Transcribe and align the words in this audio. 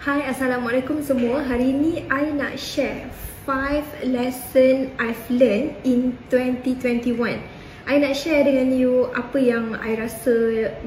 Hai, 0.00 0.24
Assalamualaikum 0.24 1.04
semua. 1.04 1.44
Hari 1.44 1.76
ni 1.76 2.00
I 2.08 2.32
nak 2.32 2.56
share 2.56 3.12
5 3.44 4.08
lesson 4.08 4.88
I've 4.96 5.28
learned 5.28 5.76
in 5.84 6.16
2021. 6.32 7.36
I 7.84 8.00
nak 8.00 8.16
share 8.16 8.48
dengan 8.48 8.72
you 8.72 9.12
apa 9.12 9.36
yang 9.36 9.76
I 9.76 10.00
rasa 10.00 10.32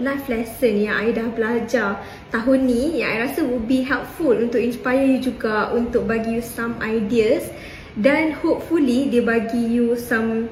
life 0.01 0.25
lesson 0.25 0.81
yang 0.81 0.97
I 0.97 1.13
dah 1.13 1.29
belajar 1.29 2.01
tahun 2.33 2.65
ni 2.65 3.05
yang 3.05 3.13
I 3.13 3.29
rasa 3.29 3.45
would 3.45 3.69
be 3.69 3.85
helpful 3.85 4.33
untuk 4.33 4.57
inspire 4.57 5.05
you 5.05 5.21
juga 5.21 5.69
untuk 5.77 6.09
bagi 6.09 6.41
you 6.41 6.41
some 6.41 6.81
ideas 6.81 7.53
dan 7.93 8.33
hopefully 8.33 9.13
dia 9.13 9.21
bagi 9.21 9.77
you 9.77 9.93
some 9.93 10.49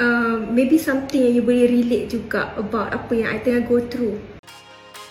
uh, 0.00 0.40
maybe 0.48 0.80
something 0.80 1.28
yang 1.28 1.36
you 1.36 1.44
boleh 1.44 1.68
relate 1.68 2.08
juga 2.08 2.56
about 2.56 2.88
apa 2.88 3.12
yang 3.12 3.28
I 3.28 3.44
tengah 3.44 3.68
go 3.68 3.84
through. 3.84 4.37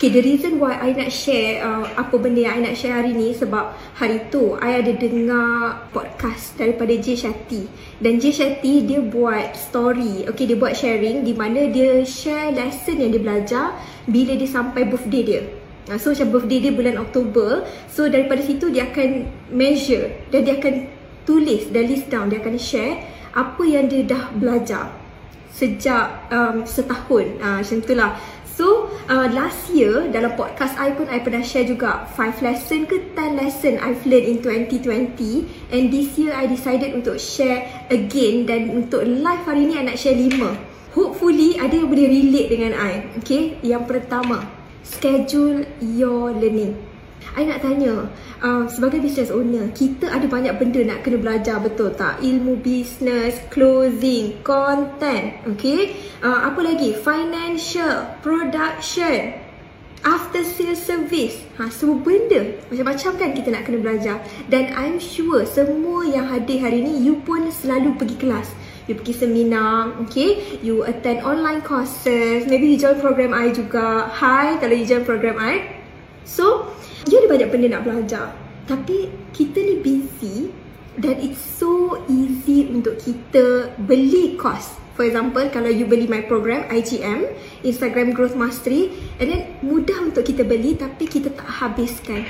Okay, 0.00 0.16
the 0.16 0.24
reason 0.24 0.56
why 0.56 0.80
I 0.80 0.96
nak 0.96 1.12
share 1.12 1.60
uh, 1.60 1.84
apa 1.92 2.16
benda 2.16 2.40
yang 2.40 2.56
I 2.56 2.72
nak 2.72 2.76
share 2.80 3.04
hari 3.04 3.12
ni 3.12 3.36
sebab 3.36 3.76
hari 4.00 4.32
tu 4.32 4.56
I 4.56 4.80
ada 4.80 4.96
dengar 4.96 5.76
podcast 5.92 6.56
daripada 6.56 6.96
Jay 6.96 7.12
Shetty 7.12 7.68
dan 8.00 8.16
Jay 8.16 8.32
Shetty 8.32 8.88
dia 8.88 9.04
buat 9.04 9.52
story, 9.52 10.24
okay 10.24 10.48
dia 10.48 10.56
buat 10.56 10.72
sharing 10.72 11.20
di 11.20 11.36
mana 11.36 11.68
dia 11.68 12.00
share 12.08 12.48
lesson 12.48 12.96
yang 12.96 13.12
dia 13.12 13.20
belajar 13.20 13.76
bila 14.08 14.40
dia 14.40 14.48
sampai 14.48 14.88
birthday 14.88 15.20
dia. 15.20 15.42
So 16.00 16.16
macam 16.16 16.32
birthday 16.32 16.58
dia 16.64 16.72
bulan 16.72 16.96
Oktober, 16.96 17.68
so 17.92 18.08
daripada 18.08 18.40
situ 18.40 18.72
dia 18.72 18.88
akan 18.88 19.28
measure 19.52 20.08
dan 20.32 20.48
dia 20.48 20.56
akan 20.56 20.88
tulis 21.28 21.68
dan 21.68 21.84
list 21.84 22.08
down, 22.08 22.32
dia 22.32 22.40
akan 22.40 22.56
share 22.56 23.04
apa 23.36 23.62
yang 23.68 23.84
dia 23.84 24.08
dah 24.08 24.32
belajar 24.32 24.96
sejak 25.52 26.32
um, 26.32 26.64
setahun. 26.64 27.36
Uh, 27.36 27.60
macam 27.60 27.78
itulah. 27.84 28.10
So 28.60 28.92
uh, 29.08 29.24
last 29.32 29.72
year 29.72 30.12
dalam 30.12 30.36
podcast 30.36 30.76
I 30.76 30.92
pun 30.92 31.08
I 31.08 31.24
pernah 31.24 31.40
share 31.40 31.64
juga 31.64 32.04
5 32.12 32.44
lesson 32.44 32.84
ke 32.84 33.16
10 33.16 33.40
lesson 33.40 33.80
I've 33.80 34.04
learned 34.04 34.28
in 34.28 34.38
2020 34.44 35.72
and 35.72 35.88
this 35.88 36.20
year 36.20 36.36
I 36.36 36.44
decided 36.44 36.92
untuk 36.92 37.16
share 37.16 37.88
again 37.88 38.44
dan 38.44 38.68
untuk 38.68 39.00
live 39.08 39.48
hari 39.48 39.64
ni 39.64 39.80
I 39.80 39.88
nak 39.88 39.96
share 39.96 40.12
5. 40.12 40.92
Hopefully 40.92 41.56
ada 41.56 41.72
yang 41.72 41.88
boleh 41.88 42.04
relate 42.04 42.52
dengan 42.52 42.76
I. 42.76 43.08
Okay, 43.24 43.56
yang 43.64 43.88
pertama, 43.88 44.44
schedule 44.84 45.64
your 45.80 46.36
learning. 46.36 46.89
I 47.36 47.46
nak 47.46 47.62
tanya, 47.62 48.10
uh, 48.42 48.64
sebagai 48.66 48.98
business 48.98 49.30
owner, 49.30 49.70
kita 49.70 50.10
ada 50.10 50.26
banyak 50.26 50.56
benda 50.56 50.80
nak 50.82 51.06
kena 51.06 51.20
belajar 51.20 51.62
betul 51.62 51.94
tak? 51.94 52.18
Ilmu 52.24 52.58
business, 52.64 53.38
closing, 53.52 54.40
content, 54.42 55.38
okay? 55.46 55.94
Uh, 56.24 56.48
apa 56.50 56.60
lagi? 56.64 56.96
Financial, 56.96 58.18
production, 58.24 59.36
after 60.04 60.40
sales 60.40 60.80
service. 60.80 61.36
Ha, 61.60 61.68
semua 61.68 62.00
benda 62.00 62.56
macam-macam 62.72 63.10
kan 63.20 63.30
kita 63.36 63.48
nak 63.52 63.62
kena 63.68 63.78
belajar. 63.84 64.16
Dan 64.48 64.72
I'm 64.72 64.96
sure 64.96 65.44
semua 65.44 66.08
yang 66.08 66.24
hadir 66.28 66.60
hari 66.60 66.80
ni, 66.80 67.04
you 67.04 67.20
pun 67.22 67.52
selalu 67.52 67.96
pergi 68.00 68.16
kelas. 68.16 68.48
You 68.88 68.98
pergi 68.98 69.22
seminar, 69.22 69.94
okay? 70.02 70.58
You 70.66 70.82
attend 70.82 71.22
online 71.22 71.62
courses. 71.62 72.48
Maybe 72.48 72.74
you 72.74 72.78
join 72.80 72.98
program 72.98 73.30
I 73.36 73.54
juga. 73.54 74.10
Hi, 74.18 74.58
kalau 74.58 74.74
you 74.74 74.88
join 74.88 75.06
program 75.06 75.38
I. 75.38 75.78
So, 76.26 76.74
You 77.08 77.24
ada 77.24 77.28
banyak 77.32 77.48
benda 77.48 77.66
nak 77.78 77.82
belajar. 77.88 78.36
Tapi 78.68 79.08
kita 79.32 79.58
ni 79.58 79.80
busy 79.80 80.52
Dan 81.00 81.16
it's 81.18 81.40
so 81.40 81.96
easy 82.12 82.68
untuk 82.68 83.00
kita 83.00 83.72
beli 83.88 84.36
course. 84.36 84.76
For 84.94 85.08
example, 85.08 85.48
kalau 85.48 85.72
you 85.72 85.88
beli 85.88 86.04
my 86.04 86.20
program 86.28 86.68
IGM 86.68 87.24
Instagram 87.64 88.12
Growth 88.12 88.36
Mastery 88.36 88.92
And 89.16 89.32
then 89.32 89.42
mudah 89.64 89.96
untuk 90.12 90.28
kita 90.28 90.44
beli 90.44 90.76
tapi 90.76 91.08
kita 91.08 91.32
tak 91.32 91.48
habiskan 91.48 92.20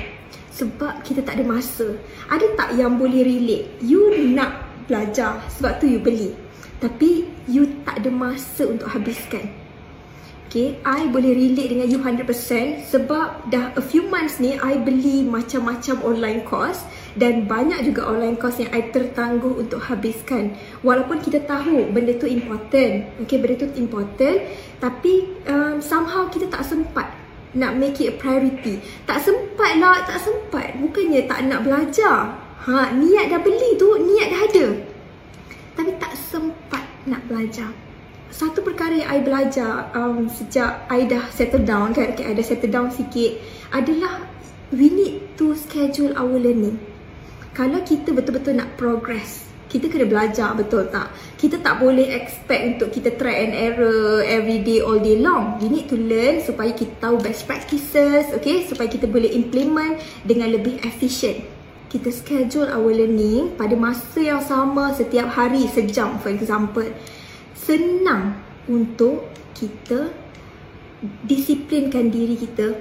Sebab 0.54 1.03
kita 1.03 1.26
tak 1.26 1.42
ada 1.42 1.44
masa. 1.44 1.98
Ada 2.30 2.47
tak 2.54 2.78
yang 2.78 2.94
boleh 2.94 3.26
relate? 3.26 3.82
You 3.82 4.30
nak 4.30 4.70
belajar 4.86 5.42
sebab 5.50 5.82
tu 5.82 5.91
you 5.91 5.98
beli. 5.98 6.30
Tapi 6.78 7.26
you 7.50 7.82
tak 7.82 8.06
ada 8.06 8.10
masa 8.12 8.70
untuk 8.70 8.86
habiskan 8.86 9.59
Okay, 10.50 10.83
I 10.83 11.06
boleh 11.06 11.31
relate 11.31 11.71
dengan 11.71 11.87
you 11.87 12.03
100% 12.03 12.27
sebab 12.91 13.55
dah 13.55 13.71
a 13.78 13.83
few 13.87 14.11
months 14.11 14.43
ni 14.43 14.59
I 14.59 14.83
beli 14.83 15.22
macam-macam 15.22 16.03
online 16.03 16.43
course 16.43 16.83
dan 17.15 17.47
banyak 17.47 17.87
juga 17.87 18.11
online 18.11 18.34
course 18.34 18.59
yang 18.59 18.66
I 18.75 18.91
tertangguh 18.91 19.62
untuk 19.62 19.78
habiskan. 19.78 20.59
Walaupun 20.83 21.22
kita 21.22 21.47
tahu 21.47 21.94
benda 21.94 22.19
tu 22.19 22.27
important, 22.27 23.06
okay, 23.22 23.39
benda 23.39 23.62
tu 23.62 23.71
important 23.78 24.43
tapi 24.83 25.31
um, 25.47 25.78
somehow 25.78 26.27
kita 26.27 26.50
tak 26.50 26.66
sempat 26.66 27.15
nak 27.55 27.78
make 27.78 28.03
it 28.03 28.10
a 28.10 28.15
priority. 28.19 28.83
Tak 29.06 29.22
sempat 29.22 29.78
lah, 29.78 30.03
tak 30.03 30.19
sempat. 30.19 30.75
Bukannya 30.83 31.31
tak 31.31 31.47
nak 31.47 31.62
belajar. 31.62 32.34
Ha, 32.66 32.91
niat 32.99 33.31
dah 33.31 33.39
beli 33.39 33.78
tu, 33.78 33.87
niat 34.03 34.34
dah 34.34 34.43
ada. 34.50 34.66
Tapi 35.78 35.94
tak 36.03 36.19
sempat 36.19 36.83
nak 37.06 37.22
belajar 37.31 37.71
satu 38.30 38.62
perkara 38.62 38.94
yang 38.94 39.10
I 39.10 39.18
belajar 39.20 39.91
um, 39.92 40.30
sejak 40.30 40.86
I 40.86 41.04
dah 41.10 41.26
settle 41.34 41.66
down 41.66 41.91
kan, 41.91 42.14
okay, 42.14 42.30
I 42.30 42.34
dah 42.34 42.46
settle 42.46 42.70
down 42.70 42.88
sikit 42.94 43.42
adalah 43.74 44.22
we 44.70 44.86
need 44.91 45.34
to 45.38 45.58
schedule 45.58 46.14
our 46.14 46.38
learning. 46.38 46.78
Kalau 47.50 47.82
kita 47.82 48.14
betul-betul 48.14 48.62
nak 48.62 48.78
progress, 48.78 49.50
kita 49.66 49.91
kena 49.91 50.06
belajar 50.06 50.54
betul 50.54 50.86
tak? 50.91 51.10
Kita 51.34 51.58
tak 51.58 51.82
boleh 51.82 52.14
expect 52.14 52.78
untuk 52.78 52.91
kita 52.94 53.18
try 53.18 53.46
and 53.46 53.54
error 53.54 54.22
every 54.22 54.62
day 54.62 54.78
all 54.78 54.98
day 54.98 55.18
long. 55.18 55.58
We 55.58 55.66
need 55.66 55.91
to 55.91 55.98
learn 55.98 56.42
supaya 56.42 56.70
kita 56.70 57.02
tahu 57.02 57.18
best 57.18 57.50
practices, 57.50 58.30
okay? 58.30 58.66
Supaya 58.66 58.86
kita 58.86 59.10
boleh 59.10 59.30
implement 59.34 59.98
dengan 60.22 60.54
lebih 60.54 60.78
efficient. 60.86 61.42
Kita 61.91 62.14
schedule 62.14 62.70
our 62.70 62.94
learning 62.94 63.58
pada 63.58 63.74
masa 63.74 64.22
yang 64.22 64.38
sama 64.38 64.94
setiap 64.94 65.26
hari 65.34 65.66
sejam 65.66 66.22
for 66.22 66.30
example 66.30 66.86
senang 67.70 68.34
untuk 68.66 69.31
kita 69.54 70.10
disiplinkan 71.22 72.10
diri 72.10 72.34
kita. 72.34 72.75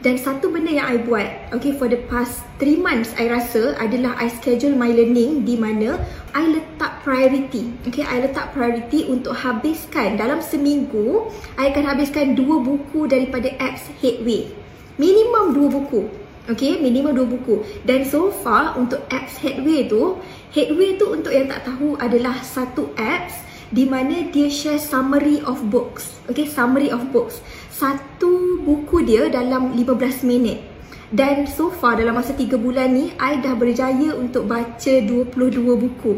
Dan 0.00 0.16
satu 0.16 0.48
benda 0.48 0.72
yang 0.72 0.88
I 0.88 0.96
buat 0.96 1.52
okay 1.52 1.76
for 1.76 1.84
the 1.84 2.00
past 2.08 2.40
3 2.56 2.80
months 2.80 3.12
I 3.20 3.28
rasa 3.28 3.76
adalah 3.76 4.16
I 4.16 4.32
schedule 4.32 4.72
my 4.72 4.88
learning 4.88 5.44
di 5.44 5.60
mana 5.60 6.00
I 6.32 6.46
letak 6.56 7.04
priority. 7.04 7.68
Okay 7.84 8.06
I 8.06 8.24
letak 8.24 8.56
priority 8.56 9.10
untuk 9.12 9.36
habiskan. 9.36 10.16
Dalam 10.16 10.40
seminggu 10.40 11.28
I 11.60 11.68
akan 11.74 11.84
habiskan 11.84 12.32
dua 12.32 12.64
buku 12.64 13.12
daripada 13.12 13.52
apps 13.60 13.92
Headway. 14.00 14.48
Minimum 14.96 15.52
dua 15.52 15.68
buku. 15.68 16.08
Okay 16.48 16.80
minimum 16.80 17.12
dua 17.12 17.28
buku. 17.28 17.60
Dan 17.84 18.08
so 18.08 18.32
far 18.32 18.80
untuk 18.80 19.04
apps 19.12 19.36
Headway 19.36 19.84
tu 19.84 20.16
Headway 20.56 20.96
tu 20.96 21.12
untuk 21.12 21.34
yang 21.34 21.44
tak 21.44 21.68
tahu 21.68 22.00
adalah 22.00 22.40
satu 22.40 22.88
apps 22.96 23.49
di 23.70 23.86
mana 23.86 24.26
dia 24.34 24.50
share 24.50 24.82
summary 24.82 25.38
of 25.46 25.62
books. 25.70 26.18
Okay, 26.26 26.46
summary 26.46 26.90
of 26.90 27.06
books. 27.14 27.38
Satu 27.70 28.58
buku 28.66 29.06
dia 29.06 29.30
dalam 29.30 29.78
15 29.78 30.26
minit. 30.26 30.58
Dan 31.10 31.46
so 31.46 31.74
far 31.74 31.98
dalam 31.98 32.14
masa 32.14 32.34
3 32.34 32.54
bulan 32.54 32.94
ni, 32.94 33.10
I 33.18 33.42
dah 33.42 33.54
berjaya 33.58 34.14
untuk 34.14 34.46
baca 34.46 34.92
22 35.02 35.58
buku. 35.58 36.12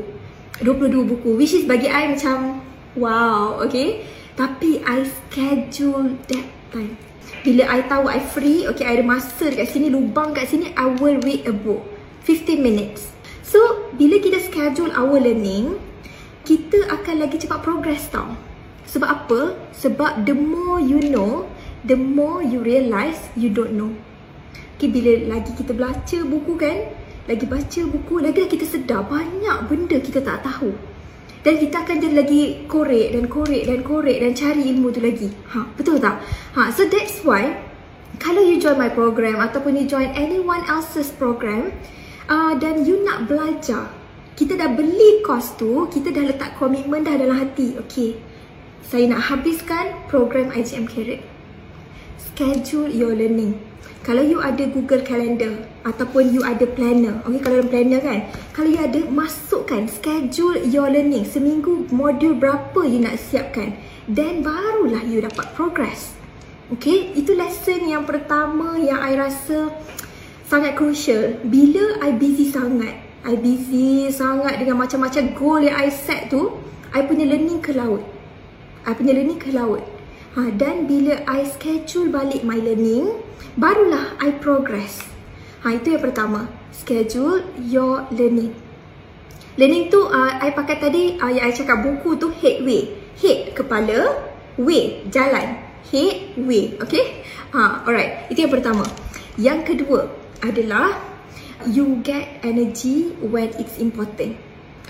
22 0.60 1.08
buku. 1.08 1.30
Which 1.36 1.56
is 1.56 1.64
bagi 1.64 1.88
I 1.88 2.12
macam, 2.12 2.60
wow, 2.96 3.60
okay. 3.64 4.04
Tapi 4.36 4.84
I 4.84 5.04
schedule 5.04 6.16
that 6.28 6.46
time. 6.72 6.96
Bila 7.40 7.69
I 7.69 7.81
tahu 7.88 8.04
I 8.08 8.20
free, 8.20 8.69
okay, 8.69 8.84
I 8.84 9.00
ada 9.00 9.04
masa 9.04 9.49
dekat 9.49 9.72
sini, 9.72 9.88
lubang 9.88 10.37
kat 10.37 10.49
sini, 10.52 10.72
I 10.76 10.88
will 11.00 11.20
read 11.25 11.49
a 11.49 11.54
book. 11.56 11.84
15 12.28 12.60
minutes. 12.60 13.12
So, 13.43 13.58
bila 13.96 14.20
kita 14.20 14.40
schedule 14.40 14.93
our 14.93 15.19
learning, 15.20 15.76
kita 16.52 16.84
akan 16.84 17.25
lagi 17.25 17.40
cepat 17.40 17.64
progress 17.64 18.12
tau. 18.12 18.37
Sebab 18.93 19.08
apa? 19.08 19.56
Sebab 19.72 20.28
the 20.28 20.37
more 20.37 20.76
you 20.76 21.00
know, 21.08 21.49
the 21.88 21.96
more 21.96 22.44
you 22.44 22.60
realise 22.60 23.16
you 23.32 23.49
don't 23.49 23.72
know. 23.72 23.88
Okay, 24.76 24.93
bila 24.93 25.32
lagi 25.32 25.56
kita 25.56 25.72
baca 25.72 26.19
buku 26.28 26.52
kan, 26.60 26.93
lagi 27.25 27.49
baca 27.49 27.81
buku, 27.88 28.20
lagi 28.20 28.44
kita 28.52 28.69
sedar 28.69 29.00
banyak 29.08 29.64
benda 29.64 29.96
kita 29.96 30.20
tak 30.20 30.44
tahu. 30.44 30.76
Dan 31.40 31.56
kita 31.56 31.88
akan 31.88 31.96
jadi 32.04 32.14
lagi 32.20 32.43
korek 32.69 33.16
dan 33.16 33.32
korek 33.32 33.64
dan 33.64 33.81
korek 33.81 34.20
dan 34.20 34.37
cari 34.37 34.62
ilmu 34.76 34.93
tu 34.93 35.00
lagi. 35.00 35.32
Ha, 35.56 35.72
betul 35.72 35.96
tak? 36.04 36.20
Ha, 36.52 36.69
so 36.69 36.84
that's 36.84 37.25
why 37.25 37.49
kalau 38.20 38.44
you 38.44 38.60
join 38.60 38.76
my 38.76 38.93
program 38.93 39.40
ataupun 39.40 39.72
you 39.72 39.88
join 39.88 40.12
anyone 40.12 40.60
else's 40.69 41.08
program 41.16 41.72
uh, 42.28 42.52
dan 42.60 42.84
you 42.84 43.00
nak 43.00 43.25
belajar 43.25 43.88
kita 44.32 44.56
dah 44.56 44.73
beli 44.73 45.20
kos 45.20 45.61
tu, 45.61 45.84
kita 45.93 46.08
dah 46.08 46.25
letak 46.25 46.56
komitmen 46.56 47.05
dah 47.05 47.17
dalam 47.20 47.37
hati. 47.37 47.76
Okay, 47.84 48.17
saya 48.81 49.08
nak 49.08 49.29
habiskan 49.29 49.93
program 50.08 50.49
IGM 50.52 50.88
Carrot. 50.88 51.20
Schedule 52.17 52.88
your 52.88 53.12
learning. 53.12 53.61
Kalau 54.02 54.25
you 54.26 54.43
ada 54.43 54.67
Google 54.67 55.06
Calendar 55.06 55.62
ataupun 55.87 56.34
you 56.34 56.43
ada 56.43 56.67
planner, 56.67 57.23
okay 57.23 57.38
kalau 57.38 57.62
ada 57.62 57.69
planner 57.70 58.00
kan, 58.02 58.20
kalau 58.50 58.67
you 58.67 58.82
ada 58.82 58.99
masukkan 59.06 59.87
schedule 59.87 60.58
your 60.67 60.90
learning 60.90 61.23
seminggu 61.23 61.87
modul 61.94 62.35
berapa 62.35 62.82
you 62.82 62.99
nak 62.99 63.14
siapkan, 63.14 63.78
then 64.11 64.43
barulah 64.43 65.06
you 65.06 65.23
dapat 65.23 65.46
progress. 65.55 66.19
Okay, 66.75 67.14
itu 67.14 67.37
lesson 67.37 67.85
yang 67.87 68.02
pertama 68.02 68.81
yang 68.81 68.99
I 68.99 69.14
rasa 69.14 69.70
sangat 70.50 70.75
crucial. 70.75 71.38
Bila 71.46 72.00
I 72.02 72.17
busy 72.17 72.50
sangat, 72.50 73.12
I 73.22 73.38
busy 73.38 74.10
sangat 74.10 74.58
dengan 74.58 74.82
macam-macam 74.82 75.24
goal 75.38 75.62
yang 75.62 75.78
I 75.78 75.94
set 75.94 76.26
tu, 76.26 76.58
I 76.90 77.06
punya 77.06 77.22
learning 77.22 77.62
ke 77.62 77.70
laut. 77.70 78.02
I 78.82 78.98
punya 78.98 79.14
learning 79.14 79.38
ke 79.38 79.54
laut. 79.54 79.86
Ha, 80.34 80.50
dan 80.58 80.90
bila 80.90 81.22
I 81.30 81.46
schedule 81.46 82.10
balik 82.10 82.42
my 82.42 82.58
learning, 82.58 83.22
barulah 83.54 84.19
I 84.19 84.34
progress. 84.42 85.06
Ha, 85.62 85.78
itu 85.78 85.94
yang 85.94 86.02
pertama. 86.02 86.50
Schedule 86.74 87.46
your 87.62 88.10
learning. 88.10 88.50
Learning 89.54 89.86
tu 89.86 90.02
uh, 90.02 90.42
I 90.42 90.50
pakai 90.50 90.82
tadi 90.82 91.20
uh, 91.22 91.30
yang 91.30 91.46
I 91.46 91.54
cakap 91.54 91.84
buku 91.84 92.18
tu 92.18 92.34
headway. 92.34 92.90
Head 93.22 93.54
kepala, 93.54 94.18
way 94.58 95.06
jalan. 95.14 95.62
Head, 95.94 96.34
way. 96.42 96.75
Okay? 96.82 97.22
Ha, 97.54 97.86
alright. 97.86 98.26
Itu 98.34 98.48
yang 98.48 98.52
pertama. 98.56 98.82
Yang 99.38 99.58
kedua 99.62 100.10
adalah 100.42 101.12
you 101.69 102.00
get 102.03 102.43
energy 102.43 103.14
when 103.20 103.50
it's 103.59 103.79
important. 103.79 104.38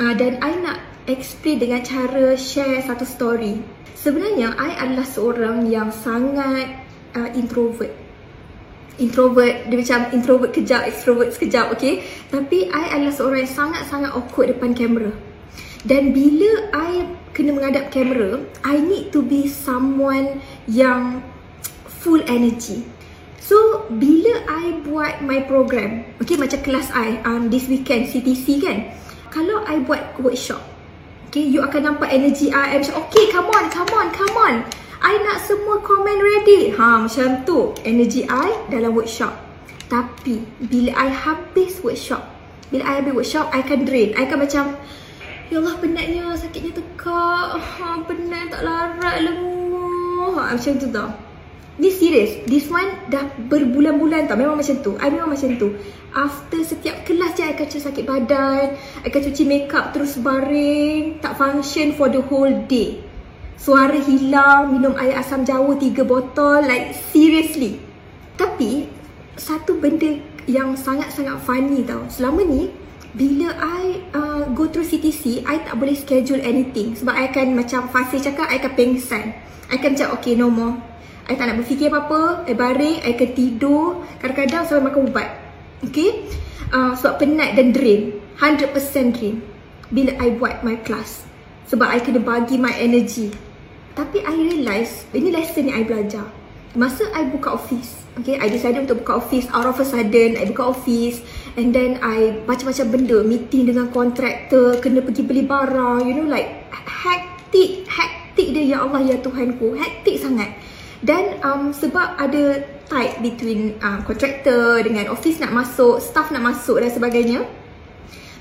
Uh, 0.01 0.17
dan 0.17 0.41
I 0.41 0.57
nak 0.61 0.79
explain 1.05 1.61
dengan 1.61 1.85
cara 1.85 2.39
share 2.39 2.81
satu 2.85 3.05
story. 3.05 3.61
Sebenarnya 3.99 4.57
I 4.59 4.75
adalah 4.83 5.07
seorang 5.07 5.71
yang 5.71 5.95
sangat 5.95 6.83
uh, 7.15 7.31
introvert. 7.37 7.93
Introvert, 9.01 9.67
dia 9.73 9.77
macam 9.79 10.01
introvert 10.13 10.51
kejap, 10.53 10.85
extrovert 10.85 11.33
sekejap, 11.33 11.73
okay? 11.73 12.05
Tapi 12.29 12.69
I 12.69 12.99
adalah 12.99 13.15
seorang 13.15 13.41
yang 13.47 13.55
sangat-sangat 13.55 14.11
awkward 14.13 14.53
depan 14.53 14.77
kamera. 14.77 15.13
Dan 15.83 16.15
bila 16.15 16.71
I 16.77 17.09
kena 17.33 17.57
menghadap 17.57 17.91
kamera, 17.91 18.43
I 18.63 18.79
need 18.79 19.11
to 19.17 19.25
be 19.25 19.49
someone 19.49 20.45
yang 20.69 21.25
full 22.03 22.21
energy. 22.29 22.85
So, 23.53 23.85
bila 23.93 24.49
I 24.49 24.81
buat 24.81 25.21
my 25.21 25.45
program, 25.45 26.09
okay, 26.25 26.41
macam 26.41 26.65
kelas 26.65 26.89
I 26.97 27.21
um, 27.29 27.53
this 27.53 27.69
weekend, 27.69 28.09
CTC 28.09 28.65
kan, 28.65 28.97
kalau 29.29 29.61
I 29.69 29.77
buat 29.85 30.17
workshop, 30.17 30.73
Okay, 31.29 31.49
you 31.49 31.65
akan 31.65 31.97
nampak 31.97 32.13
energy 32.13 32.53
I 32.53 32.77
macam, 32.77 33.09
okay, 33.09 33.33
come 33.33 33.49
on, 33.53 33.69
come 33.73 33.89
on, 33.97 34.13
come 34.13 34.37
on. 34.37 34.55
I 35.01 35.17
nak 35.25 35.41
semua 35.41 35.81
komen 35.81 36.21
ready. 36.21 36.77
Ha, 36.77 37.09
macam 37.09 37.41
tu. 37.49 37.73
Energy 37.89 38.29
I 38.29 38.53
dalam 38.69 38.93
workshop. 38.93 39.33
Tapi, 39.89 40.45
bila 40.61 40.93
I 40.93 41.09
habis 41.09 41.81
workshop, 41.81 42.21
bila 42.69 42.85
I 42.85 43.01
habis 43.01 43.17
workshop, 43.17 43.49
I 43.49 43.65
akan 43.65 43.89
drain. 43.89 44.13
I 44.13 44.29
akan 44.29 44.45
macam, 44.45 44.65
Ya 45.49 45.61
Allah, 45.61 45.77
penatnya, 45.81 46.37
sakitnya 46.37 46.77
tekak. 46.77 47.49
Ha, 47.57 48.01
penat, 48.05 48.53
tak 48.53 48.65
larat, 48.69 49.17
lenguh. 49.25 50.37
Ha, 50.37 50.53
macam 50.53 50.73
tu 50.77 50.89
tau. 50.93 51.32
Ni 51.81 51.89
serius. 51.89 52.45
This 52.45 52.69
one 52.69 53.09
dah 53.09 53.33
berbulan-bulan 53.49 54.29
tau. 54.29 54.37
Memang 54.37 54.61
macam 54.61 54.77
tu. 54.85 54.93
I 55.01 55.09
memang 55.09 55.33
macam 55.33 55.57
tu. 55.57 55.73
After 56.13 56.61
setiap 56.61 57.09
kelas 57.09 57.33
je, 57.41 57.49
I 57.49 57.57
akan 57.57 57.67
sakit 57.73 58.05
badan. 58.05 58.77
I 58.77 59.07
akan 59.09 59.21
cuci 59.33 59.45
makeup 59.49 59.97
terus 59.97 60.21
baring. 60.21 61.17
Tak 61.25 61.41
function 61.41 61.97
for 61.97 62.13
the 62.13 62.21
whole 62.21 62.53
day. 62.69 63.01
Suara 63.57 63.97
hilang. 63.97 64.77
Minum 64.77 65.01
air 65.01 65.17
asam 65.17 65.49
jawa 65.49 65.73
tiga 65.81 66.05
botol. 66.05 66.61
Like 66.61 66.93
seriously. 66.93 67.81
Tapi, 68.37 68.85
satu 69.41 69.81
benda 69.81 70.21
yang 70.45 70.77
sangat-sangat 70.77 71.41
funny 71.41 71.89
tau. 71.89 72.05
Selama 72.13 72.45
ni, 72.45 72.69
bila 73.17 73.49
I 73.57 74.05
uh, 74.13 74.45
go 74.53 74.69
through 74.69 74.89
CTC, 74.89 75.49
I 75.49 75.65
tak 75.65 75.81
boleh 75.81 75.97
schedule 75.97 76.45
anything. 76.45 76.93
Sebab 77.01 77.17
I 77.17 77.33
akan 77.33 77.57
macam 77.57 77.89
fasi 77.89 78.21
cakap, 78.21 78.53
I 78.53 78.61
akan 78.61 78.73
pengsan. 78.77 79.33
I 79.73 79.81
akan 79.81 79.93
cakap, 79.97 80.21
okay, 80.21 80.37
no 80.37 80.53
more. 80.53 80.92
I 81.31 81.39
tak 81.39 81.47
nak 81.47 81.57
berfikir 81.63 81.87
apa-apa, 81.87 82.51
I 82.51 82.55
baring, 82.59 82.99
I 83.07 83.15
akan 83.15 83.31
tidur, 83.37 84.03
kadang-kadang 84.19 84.63
sampai 84.67 84.91
makan 84.91 85.01
ubat. 85.11 85.29
Okay? 85.87 86.27
Uh, 86.75 86.99
sebab 86.99 87.23
penat 87.23 87.55
dan 87.55 87.71
drain. 87.71 88.19
100% 88.43 88.75
drain. 89.15 89.39
Bila 89.93 90.17
I 90.19 90.35
buat 90.35 90.67
my 90.67 90.81
class. 90.83 91.23
Sebab 91.71 91.87
I 91.87 92.03
kena 92.03 92.19
bagi 92.19 92.59
my 92.59 92.75
energy. 92.75 93.31
Tapi 93.93 94.25
I 94.25 94.35
realise, 94.35 95.05
ini 95.13 95.31
lesson 95.31 95.69
yang 95.69 95.85
I 95.85 95.85
belajar. 95.85 96.25
Masa 96.73 97.05
I 97.13 97.29
buka 97.29 97.53
office, 97.53 98.01
okay, 98.17 98.41
I 98.41 98.49
decided 98.49 98.89
untuk 98.89 99.05
buka 99.05 99.21
office 99.21 99.45
out 99.53 99.69
of 99.69 99.77
a 99.77 99.85
sudden, 99.85 100.41
I 100.41 100.49
buka 100.49 100.73
office 100.73 101.21
and 101.61 101.77
then 101.77 102.01
I 102.01 102.41
macam-macam 102.49 102.87
benda, 102.89 103.21
meeting 103.21 103.69
dengan 103.69 103.93
kontraktor, 103.93 104.81
kena 104.81 105.05
pergi 105.05 105.21
beli 105.21 105.45
barang, 105.45 106.09
you 106.09 106.17
know 106.17 106.25
like 106.25 106.49
hectic, 106.73 107.85
hectic 107.85 108.57
dia 108.57 108.65
ya 108.65 108.89
Allah 108.89 109.05
ya 109.05 109.21
Tuhanku, 109.21 109.77
hectic 109.77 110.17
sangat. 110.17 110.49
Dan 111.03 111.43
um, 111.43 111.75
sebab 111.75 112.15
ada 112.15 112.63
tight 112.87 113.19
between 113.19 113.75
uh, 113.83 113.99
contractor 114.07 114.79
dengan 114.87 115.11
office 115.11 115.43
nak 115.43 115.51
masuk, 115.51 115.99
staff 115.99 116.31
nak 116.31 116.47
masuk 116.47 116.79
dan 116.79 116.95
sebagainya. 116.95 117.43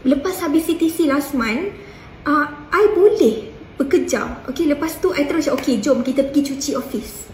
Lepas 0.06 0.46
habis 0.46 0.70
CTC 0.70 1.10
last 1.10 1.34
month, 1.34 1.74
uh, 2.30 2.46
I 2.70 2.94
boleh 2.94 3.50
bekerja. 3.82 4.46
Okay, 4.50 4.70
lepas 4.70 5.02
tu 5.02 5.10
I 5.10 5.26
terus 5.26 5.50
okay, 5.50 5.82
jom 5.82 6.06
kita 6.06 6.30
pergi 6.30 6.54
cuci 6.54 6.72
office. 6.78 7.34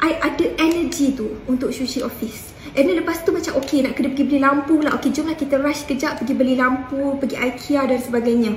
I 0.00 0.16
ada 0.20 0.44
energy 0.60 1.12
tu 1.12 1.40
untuk 1.48 1.72
cuci 1.72 2.00
office. 2.04 2.56
And 2.76 2.84
then 2.84 3.00
lepas 3.00 3.24
tu 3.24 3.32
macam 3.32 3.56
okay 3.60 3.80
nak 3.80 3.96
kena 3.96 4.12
pergi 4.12 4.24
beli 4.28 4.40
lampu 4.44 4.76
lah. 4.84 4.96
Okay, 5.00 5.12
jomlah 5.12 5.36
kita 5.36 5.56
rush 5.56 5.88
kejap 5.88 6.20
pergi 6.20 6.36
beli 6.36 6.56
lampu, 6.56 7.16
pergi 7.16 7.36
IKEA 7.36 7.88
dan 7.88 8.00
sebagainya. 8.00 8.52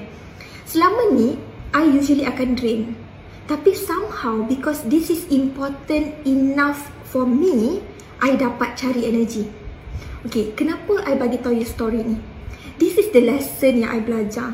Selama 0.68 1.16
ni, 1.16 1.40
I 1.72 1.88
usually 1.88 2.28
akan 2.28 2.60
drain. 2.60 2.99
Tapi 3.50 3.74
somehow 3.74 4.46
because 4.46 4.86
this 4.86 5.10
is 5.10 5.26
important 5.34 6.22
enough 6.22 6.94
for 7.10 7.26
me, 7.26 7.82
I 8.22 8.38
dapat 8.38 8.78
cari 8.78 9.10
energy. 9.10 9.50
Okay, 10.22 10.54
kenapa 10.54 11.02
I 11.02 11.18
bagi 11.18 11.42
tahu 11.42 11.58
you 11.58 11.66
story 11.66 12.06
ni? 12.06 12.22
This 12.78 13.02
is 13.02 13.10
the 13.10 13.26
lesson 13.26 13.82
yang 13.82 13.90
I 13.90 14.06
belajar. 14.06 14.54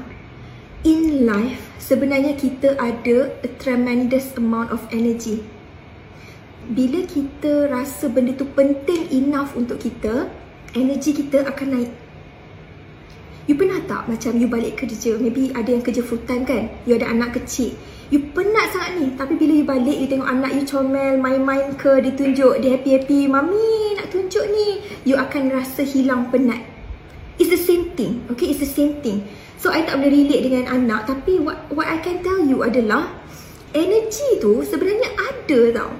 In 0.88 1.27
life, 1.27 1.75
sebenarnya 1.75 2.39
kita 2.39 2.80
ada 2.80 3.36
a 3.44 3.50
tremendous 3.59 4.31
amount 4.39 4.71
of 4.71 4.80
energy. 4.95 5.44
Bila 6.71 7.04
kita 7.04 7.68
rasa 7.68 8.07
benda 8.07 8.31
tu 8.31 8.47
penting 8.47 9.11
enough 9.11 9.59
untuk 9.59 9.83
kita, 9.83 10.31
energy 10.71 11.11
kita 11.11 11.44
akan 11.44 11.68
naik. 11.68 11.92
You 13.45 13.54
pernah 13.54 13.78
tak 13.85 14.09
macam 14.09 14.42
you 14.42 14.49
balik 14.49 14.81
kerja, 14.81 15.21
maybe 15.21 15.54
ada 15.54 15.69
yang 15.69 15.85
kerja 15.85 16.02
full 16.02 16.21
time 16.25 16.49
kan? 16.49 16.66
You 16.90 16.97
ada 16.97 17.14
anak 17.14 17.37
kecil. 17.37 17.78
You 18.09 18.21
penat 18.33 18.73
sangat 18.73 19.02
ni. 19.02 19.06
Tapi 19.18 19.33
bila 19.33 19.54
you 19.54 19.66
balik 19.66 19.97
You 19.97 20.06
tengok 20.06 20.30
anak 20.30 20.54
you 20.54 20.61
comel 20.61 21.18
Main-main 21.18 21.73
ke 21.73 21.97
Dia 22.06 22.14
tunjuk 22.14 22.61
Dia 22.61 22.78
happy-happy 22.78 23.25
Mami 23.25 23.97
nak 23.97 24.14
tunjuk 24.14 24.45
ni. 24.45 24.85
You 25.09 25.18
akan 25.18 25.49
rasa 25.49 25.81
hilang 25.81 26.30
penat. 26.30 26.61
It's 27.42 27.49
the 27.49 27.59
same 27.59 27.97
thing 27.97 28.21
Okay? 28.30 28.54
It's 28.54 28.61
the 28.61 28.69
same 28.69 29.02
thing. 29.02 29.25
So 29.57 29.73
I 29.73 29.81
tak 29.81 29.97
boleh 29.97 30.14
relate 30.14 30.45
dengan 30.45 30.66
anak. 30.69 31.09
Tapi 31.09 31.42
what 31.42 31.69
what 31.73 31.90
I 31.90 31.97
can 31.97 32.21
tell 32.21 32.42
you 32.42 32.61
adalah 32.61 33.09
Energy 33.75 34.40
tu 34.40 34.64
sebenarnya 34.64 35.09
ada 35.19 35.59
tau. 35.75 35.92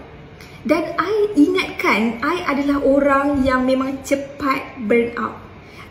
Dan 0.66 0.96
I 0.96 1.14
ingatkan 1.36 2.24
I 2.24 2.42
adalah 2.48 2.82
orang 2.82 3.44
yang 3.44 3.68
memang 3.68 4.02
cepat 4.02 4.80
burn 4.86 5.14
out 5.20 5.45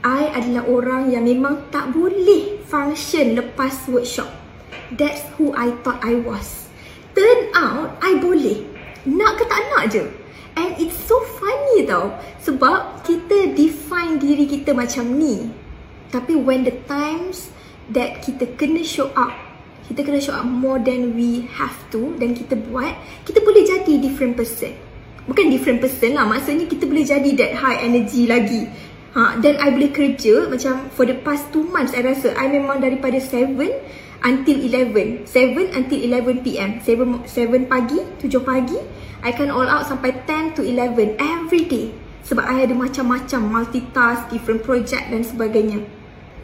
I 0.05 0.29
adalah 0.37 0.69
orang 0.69 1.09
yang 1.09 1.25
memang 1.25 1.73
tak 1.73 1.97
boleh 1.97 2.61
function 2.69 3.41
lepas 3.41 3.89
workshop 3.89 4.45
That's 4.93 5.25
who 5.35 5.57
I 5.57 5.73
thought 5.83 6.05
I 6.05 6.21
was. 6.21 6.69
Turn 7.17 7.51
out, 7.57 7.97
I 8.05 8.21
boleh. 8.21 8.63
Nak 9.09 9.41
ke 9.41 9.45
tak 9.49 9.63
nak 9.73 9.85
je. 9.91 10.05
And 10.55 10.77
it's 10.79 10.95
so 11.09 11.19
funny 11.41 11.89
tau. 11.89 12.15
Sebab 12.45 13.03
kita 13.03 13.57
define 13.57 14.21
diri 14.21 14.47
kita 14.47 14.77
macam 14.77 15.19
ni. 15.19 15.51
Tapi 16.13 16.39
when 16.39 16.63
the 16.63 16.75
times 16.87 17.51
that 17.91 18.23
kita 18.23 18.55
kena 18.55 18.87
show 18.87 19.11
up, 19.19 19.35
kita 19.91 20.07
kena 20.07 20.23
show 20.23 20.37
up 20.37 20.47
more 20.47 20.79
than 20.79 21.19
we 21.19 21.49
have 21.59 21.75
to 21.91 22.15
dan 22.23 22.39
kita 22.39 22.55
buat, 22.71 22.95
kita 23.27 23.43
boleh 23.43 23.67
jadi 23.67 23.99
different 23.99 24.39
person. 24.39 24.71
Bukan 25.27 25.51
different 25.51 25.83
person 25.83 26.15
lah. 26.15 26.29
Maksudnya 26.29 26.69
kita 26.71 26.87
boleh 26.87 27.03
jadi 27.03 27.31
that 27.41 27.53
high 27.57 27.83
energy 27.83 28.31
lagi. 28.31 28.69
Ha, 29.15 29.39
then 29.39 29.55
I 29.63 29.71
boleh 29.71 29.95
kerja 29.95 30.51
macam 30.51 30.91
for 30.91 31.07
the 31.07 31.15
past 31.23 31.55
2 31.55 31.71
months 31.71 31.95
I 31.95 32.03
rasa 32.03 32.35
I 32.35 32.51
memang 32.51 32.83
daripada 32.83 33.15
7 33.23 33.55
until 34.27 34.59
11 34.59 35.31
7 35.31 35.71
until 35.71 35.99
11 36.03 36.43
pm 36.43 36.83
7, 36.83 37.23
7 37.23 37.71
pagi 37.71 38.03
7 38.19 38.43
pagi 38.43 38.75
I 39.23 39.31
can 39.31 39.55
all 39.55 39.71
out 39.71 39.87
sampai 39.87 40.19
10 40.27 40.59
to 40.59 40.67
11 40.67 41.23
every 41.23 41.63
day. 41.71 41.95
Sebab 42.27 42.43
I 42.43 42.67
ada 42.67 42.75
macam-macam 42.75 43.41
multitask 43.55 44.29
different 44.35 44.67
project 44.67 45.09
dan 45.09 45.23
sebagainya. 45.23 45.81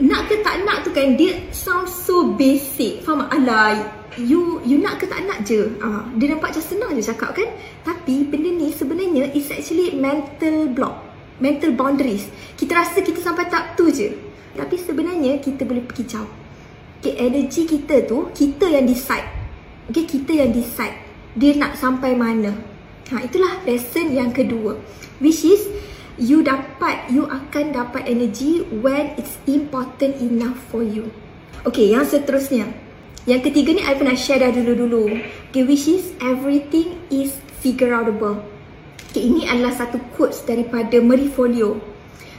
Nak 0.00 0.30
ke 0.30 0.38
tak 0.40 0.62
nak 0.62 0.86
tu 0.86 0.94
kan 0.94 1.18
dia 1.18 1.42
sound 1.50 1.90
so 1.90 2.32
basic. 2.38 3.02
Faham 3.02 3.26
alah 3.34 3.76
you 4.14 4.62
you 4.62 4.78
nak 4.78 5.02
ke 5.02 5.10
tak 5.10 5.26
nak 5.26 5.42
je. 5.42 5.74
Uh, 5.82 6.06
dia 6.16 6.32
nampak 6.32 6.54
macam 6.54 6.64
senang 6.64 6.94
je 6.94 7.02
cakap 7.02 7.34
kan? 7.34 7.50
Tapi 7.82 8.30
benda 8.30 8.48
ni 8.48 8.70
sebenarnya 8.70 9.34
is 9.34 9.50
actually 9.50 9.92
mental 9.98 10.70
block 10.70 11.09
mental 11.40 11.74
boundaries. 11.74 12.28
Kita 12.54 12.76
rasa 12.76 13.00
kita 13.00 13.18
sampai 13.18 13.48
tak 13.48 13.74
tu 13.74 13.88
je. 13.88 14.12
Tapi 14.54 14.76
sebenarnya 14.76 15.40
kita 15.40 15.64
boleh 15.64 15.82
pergi 15.82 16.04
jauh. 16.06 16.30
Okay, 17.00 17.16
energy 17.16 17.64
kita 17.64 18.04
tu 18.04 18.28
kita 18.36 18.68
yang 18.68 18.84
decide. 18.84 19.24
Okay, 19.88 20.04
kita 20.04 20.36
yang 20.36 20.52
decide 20.52 20.94
dia 21.32 21.56
nak 21.56 21.80
sampai 21.80 22.12
mana. 22.12 22.52
Ha, 23.10 23.26
itulah 23.26 23.64
lesson 23.64 24.12
yang 24.12 24.30
kedua. 24.30 24.76
Which 25.18 25.42
is 25.42 25.64
you 26.20 26.44
dapat 26.44 27.08
you 27.08 27.24
akan 27.24 27.72
dapat 27.72 28.06
energy 28.06 28.60
when 28.68 29.16
it's 29.16 29.40
important 29.48 30.20
enough 30.20 30.60
for 30.68 30.84
you. 30.84 31.08
Okay 31.64 31.88
yang 31.90 32.04
seterusnya. 32.04 32.68
Yang 33.24 33.52
ketiga 33.52 33.76
ni 33.76 33.82
I 33.84 33.96
pernah 33.96 34.16
share 34.16 34.44
dah 34.44 34.52
dulu-dulu. 34.52 35.16
Okay, 35.50 35.64
which 35.64 35.88
is 35.88 36.12
everything 36.20 37.00
is 37.08 37.32
figure 37.64 37.96
outable 37.96 38.59
okay, 39.10 39.26
ini 39.26 39.42
adalah 39.50 39.74
satu 39.74 39.98
quotes 40.14 40.46
daripada 40.46 41.02
Marie 41.02 41.26
Folio. 41.26 41.82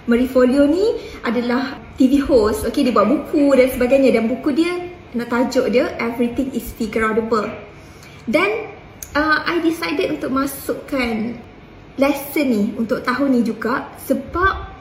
Marie 0.07 0.31
Folio 0.31 0.63
ni 0.65 0.95
adalah 1.21 1.77
TV 1.99 2.23
host 2.23 2.63
okay, 2.63 2.87
dia 2.87 2.95
buat 2.95 3.05
buku 3.05 3.51
dan 3.59 3.67
sebagainya. 3.67 4.15
Dan 4.15 4.31
buku 4.31 4.55
dia 4.55 4.71
nak 5.11 5.27
tajuk 5.27 5.67
dia 5.67 5.91
everything 5.99 6.47
is 6.55 6.71
figure 6.79 7.03
outable. 7.03 7.51
Dan 8.23 8.71
uh, 9.13 9.43
I 9.43 9.59
decided 9.59 10.15
untuk 10.15 10.31
masukkan 10.31 11.35
lesson 11.99 12.47
ni 12.47 12.63
untuk 12.79 13.03
tahun 13.03 13.35
ni 13.35 13.41
juga 13.43 13.91
sebab 14.07 14.71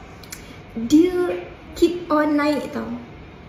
dia 0.86 1.42
keep 1.74 2.06
on 2.06 2.38
naik 2.38 2.70
tau 2.70 2.86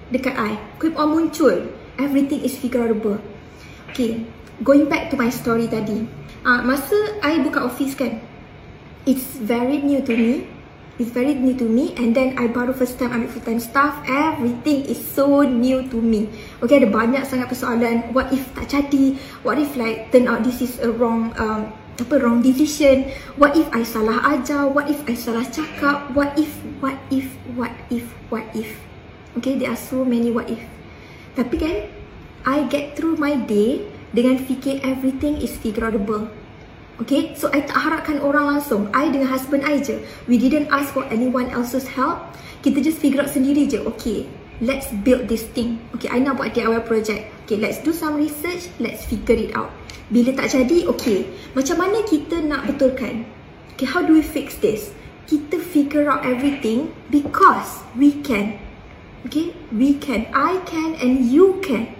dekat 0.09 0.33
I. 0.33 0.57
Keep 0.81 0.97
on 0.97 1.13
muncul 1.13 1.69
everything 2.01 2.41
is 2.41 2.57
figurable 2.57 3.21
okay 3.93 4.25
going 4.65 4.89
back 4.89 5.13
to 5.13 5.15
my 5.19 5.29
story 5.29 5.69
tadi. 5.69 6.09
Uh, 6.41 6.65
masa 6.65 6.97
I 7.21 7.37
buka 7.45 7.61
office 7.69 7.93
kan 7.93 8.30
it's 9.05 9.37
very 9.41 9.81
new 9.81 10.01
to 10.01 10.13
me. 10.13 10.47
It's 10.99 11.09
very 11.09 11.33
new 11.33 11.57
to 11.57 11.65
me. 11.65 11.97
And 11.97 12.13
then 12.13 12.37
I 12.37 12.45
baru 12.45 12.77
first 12.77 13.01
time 13.01 13.09
ambil 13.09 13.33
full 13.33 13.41
time 13.41 13.57
staff. 13.57 14.05
Everything 14.05 14.85
is 14.85 15.01
so 15.01 15.41
new 15.41 15.81
to 15.89 15.97
me. 15.97 16.29
Okay 16.61 16.77
ada 16.77 16.89
banyak 16.89 17.25
sangat 17.25 17.49
persoalan. 17.49 18.13
What 18.13 18.29
if 18.29 18.45
tak 18.53 18.69
jadi? 18.69 19.17
What 19.41 19.57
if 19.57 19.73
like 19.73 20.13
turn 20.13 20.29
out 20.29 20.45
this 20.45 20.61
is 20.61 20.77
a 20.83 20.93
wrong 20.93 21.33
um, 21.41 21.73
apa 21.97 22.15
wrong 22.21 22.45
decision? 22.45 23.09
What 23.41 23.57
if 23.57 23.65
I 23.73 23.81
salah 23.81 24.21
ajar? 24.37 24.69
What 24.69 24.93
if 24.93 25.01
I 25.09 25.17
salah 25.17 25.47
cakap? 25.49 26.13
What 26.13 26.37
if 26.37 26.51
what 26.77 26.97
if 27.09 27.25
what 27.57 27.73
if 27.89 28.05
what 28.29 28.45
if? 28.53 28.69
Okay 29.41 29.57
there 29.57 29.73
are 29.73 29.79
so 29.79 30.05
many 30.05 30.29
what 30.29 30.45
if. 30.53 30.61
Tapi 31.33 31.55
kan 31.57 31.75
I 32.45 32.67
get 32.69 32.93
through 32.93 33.17
my 33.17 33.33
day 33.33 33.89
dengan 34.11 34.37
fikir 34.37 34.85
everything 34.85 35.39
is 35.39 35.55
figurable 35.57 36.29
okay 37.01 37.33
so 37.33 37.49
I 37.49 37.65
tak 37.65 37.81
harapkan 37.81 38.21
orang 38.21 38.55
langsung 38.57 38.93
I 38.93 39.09
dengan 39.09 39.33
husband 39.33 39.65
I 39.65 39.81
je 39.81 39.97
we 40.29 40.37
didn't 40.37 40.69
ask 40.69 40.93
for 40.93 41.03
anyone 41.09 41.49
else's 41.49 41.89
help 41.89 42.29
kita 42.61 42.85
just 42.85 43.01
figure 43.01 43.25
out 43.25 43.33
sendiri 43.33 43.65
je 43.65 43.81
okay 43.81 44.29
let's 44.61 44.93
build 45.01 45.25
this 45.25 45.43
thing 45.57 45.81
okay 45.97 46.13
I 46.13 46.21
nak 46.21 46.37
buat 46.37 46.53
DIY 46.53 46.85
project 46.85 47.25
okay 47.49 47.57
let's 47.57 47.81
do 47.81 47.89
some 47.89 48.21
research 48.21 48.69
let's 48.77 49.03
figure 49.09 49.35
it 49.35 49.57
out 49.57 49.73
bila 50.11 50.35
tak 50.35 50.51
jadi, 50.51 50.83
okay. 50.91 51.23
Macam 51.55 51.79
mana 51.79 52.03
kita 52.03 52.43
nak 52.43 52.67
betulkan? 52.67 53.23
Okay, 53.73 53.87
how 53.87 54.03
do 54.03 54.11
we 54.11 54.19
fix 54.19 54.59
this? 54.59 54.91
Kita 55.31 55.55
figure 55.55 56.11
out 56.11 56.27
everything 56.27 56.91
because 57.07 57.87
we 57.95 58.19
can. 58.19 58.59
Okay, 59.23 59.55
we 59.71 59.95
can. 59.95 60.27
I 60.35 60.59
can 60.67 60.99
and 60.99 61.23
you 61.31 61.63
can. 61.63 61.95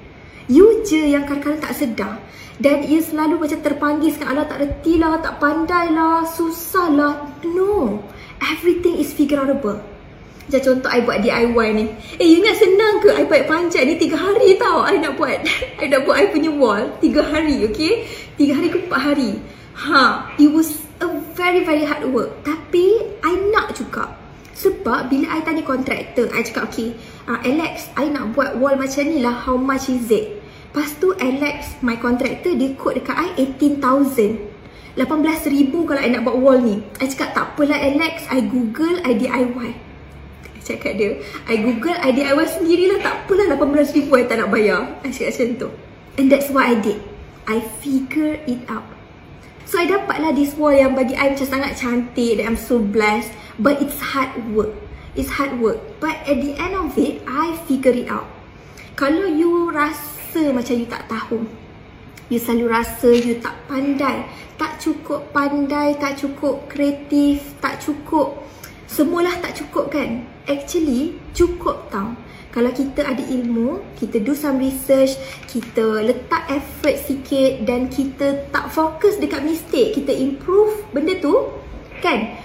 You 0.51 0.83
je 0.83 1.15
yang 1.15 1.23
kadang-kadang 1.23 1.63
tak 1.63 1.73
sedar. 1.79 2.19
Dan 2.61 2.85
ia 2.85 3.01
selalu 3.01 3.41
macam 3.41 3.59
terpanggil 3.65 4.13
sekarang. 4.13 4.37
Alah 4.37 4.45
tak 4.45 4.61
reti 4.61 5.01
lah, 5.01 5.17
tak 5.17 5.41
pandai 5.41 5.89
lah, 5.89 6.21
susah 6.29 6.93
lah. 6.93 7.13
No. 7.41 8.05
Everything 8.37 9.01
is 9.01 9.09
figure 9.09 9.41
outable. 9.41 9.81
Macam 10.45 10.61
contoh 10.61 10.89
I 10.93 11.01
buat 11.01 11.25
DIY 11.25 11.67
ni. 11.73 11.85
Eh, 12.21 12.27
you 12.29 12.45
ingat 12.45 12.61
senang 12.61 13.01
ke 13.01 13.09
I 13.17 13.25
buat 13.25 13.49
panjat 13.49 13.87
ni 13.89 13.97
tiga 13.97 14.19
hari 14.19 14.61
tau 14.61 14.85
I 14.85 15.01
nak 15.01 15.17
buat. 15.17 15.41
I 15.81 15.89
nak 15.89 16.05
buat 16.05 16.21
I 16.21 16.29
punya 16.29 16.53
wall 16.53 16.85
tiga 17.01 17.25
hari, 17.25 17.65
okay? 17.65 18.05
Tiga 18.37 18.61
hari 18.61 18.69
ke 18.69 18.77
empat 18.85 19.01
hari. 19.09 19.41
Ha, 19.81 20.29
it 20.37 20.53
was 20.53 20.85
a 21.01 21.09
very 21.33 21.65
very 21.65 21.81
hard 21.81 22.05
work. 22.13 22.29
Tapi, 22.45 23.01
I 23.25 23.33
nak 23.49 23.73
juga. 23.73 24.13
Sebab 24.53 25.09
bila 25.09 25.33
I 25.33 25.41
tanya 25.41 25.65
kontraktor, 25.65 26.29
I 26.29 26.45
cakap, 26.45 26.69
okay, 26.69 26.93
uh, 27.25 27.41
Alex, 27.41 27.89
I 27.97 28.13
nak 28.13 28.37
buat 28.37 28.61
wall 28.61 28.77
macam 28.77 29.09
ni 29.09 29.17
lah, 29.23 29.33
how 29.33 29.57
much 29.57 29.89
is 29.89 30.05
it? 30.13 30.40
Lepas 30.71 30.95
tu, 31.03 31.11
Alex, 31.19 31.83
my 31.83 31.99
contractor, 31.99 32.55
dia 32.55 32.71
quote 32.79 33.03
dekat 33.03 33.15
I 33.15 33.27
18,000. 33.59 34.95
18,000 34.95 35.87
kalau 35.87 35.99
I 35.99 36.09
nak 36.15 36.23
buat 36.23 36.37
wall 36.39 36.59
ni. 36.63 36.79
I 37.03 37.11
cakap, 37.11 37.35
tak 37.35 37.45
apalah 37.55 37.75
Alex, 37.75 38.23
I 38.31 38.39
Google, 38.43 39.03
I 39.03 39.13
DIY 39.19 39.91
cakap 40.71 40.93
dia 40.95 41.19
I 41.49 41.59
google 41.59 41.97
I 41.99 42.09
DIY 42.13 42.45
sendirilah. 42.47 42.99
Tak 43.03 43.13
apalah 43.25 43.45
18 43.57 43.97
ribu 43.97 44.11
I 44.15 44.25
tak 44.29 44.37
nak 44.39 44.49
bayar. 44.53 44.81
I 45.03 45.11
cakap 45.11 45.35
macam 45.35 45.49
tu. 45.57 45.69
And 46.19 46.27
that's 46.31 46.47
what 46.53 46.65
I 46.69 46.75
did. 46.79 46.99
I 47.49 47.59
figure 47.81 48.39
it 48.47 48.61
out. 48.69 48.85
So 49.65 49.79
I 49.79 49.87
dapatlah 49.87 50.35
this 50.35 50.53
wall 50.55 50.75
yang 50.75 50.93
bagi 50.93 51.15
I 51.15 51.31
macam 51.33 51.47
sangat 51.47 51.79
cantik 51.79 52.39
that 52.39 52.45
I'm 52.45 52.59
so 52.59 52.79
blessed. 52.79 53.31
But 53.59 53.83
it's 53.83 53.99
hard 53.99 54.31
work. 54.53 54.75
It's 55.17 55.39
hard 55.41 55.59
work. 55.59 55.79
But 55.99 56.23
at 56.27 56.39
the 56.39 56.55
end 56.55 56.75
of 56.77 56.95
it 56.95 57.23
I 57.27 57.57
figure 57.67 57.95
it 57.95 58.07
out. 58.07 58.27
Kalau 58.95 59.27
you 59.27 59.73
rasa 59.73 60.20
macam 60.55 60.79
you 60.79 60.87
tak 60.87 61.03
tahu 61.11 61.43
You 62.31 62.39
selalu 62.39 62.71
rasa 62.71 63.11
you 63.11 63.43
tak 63.43 63.59
pandai 63.67 64.23
Tak 64.55 64.79
cukup 64.79 65.35
pandai, 65.35 65.99
tak 65.99 66.15
cukup 66.15 66.71
kreatif 66.71 67.59
Tak 67.59 67.83
cukup 67.83 68.47
Semualah 68.87 69.35
tak 69.43 69.59
cukup 69.59 69.91
kan 69.91 70.23
actually 70.47 71.15
cukup 71.35 71.87
tau 71.91 72.15
kalau 72.51 72.67
kita 72.75 73.07
ada 73.07 73.23
ilmu, 73.23 73.79
kita 73.95 74.19
do 74.19 74.35
some 74.35 74.59
research, 74.59 75.15
kita 75.47 76.03
letak 76.03 76.51
effort 76.51 76.99
sikit 76.99 77.63
dan 77.63 77.87
kita 77.87 78.43
tak 78.51 78.67
fokus 78.67 79.15
dekat 79.23 79.47
mistake, 79.47 79.95
kita 79.95 80.11
improve 80.11 80.83
benda 80.91 81.15
tu, 81.23 81.47
kan? 82.03 82.35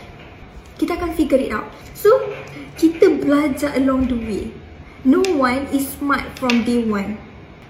Kita 0.79 0.95
akan 0.95 1.11
figure 1.19 1.43
it 1.43 1.51
out. 1.51 1.67
So, 1.99 2.23
kita 2.79 3.19
belajar 3.19 3.75
along 3.75 4.07
the 4.07 4.15
way. 4.15 4.45
No 5.03 5.27
one 5.27 5.67
is 5.75 5.91
smart 5.99 6.39
from 6.39 6.63
day 6.63 6.87
one. 6.87 7.19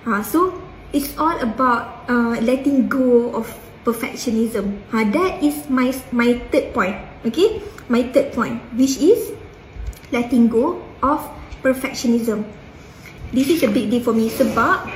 Ha, 0.07 0.23
so, 0.23 0.55
it's 0.95 1.19
all 1.19 1.35
about 1.43 2.07
uh, 2.07 2.39
letting 2.39 2.87
go 2.87 3.35
of 3.35 3.51
perfectionism. 3.83 4.79
Ha, 4.95 5.03
that 5.11 5.43
is 5.43 5.67
my 5.67 5.91
my 6.15 6.39
third 6.55 6.71
point. 6.71 6.95
Okay? 7.27 7.59
My 7.91 8.07
third 8.15 8.31
point, 8.31 8.63
which 8.79 9.03
is 9.03 9.35
letting 10.15 10.47
go 10.47 10.79
of 11.03 11.19
perfectionism. 11.59 12.47
This 13.35 13.51
is 13.51 13.67
a 13.67 13.71
big 13.71 13.91
deal 13.91 14.07
for 14.07 14.15
me 14.15 14.31
sebab 14.31 14.87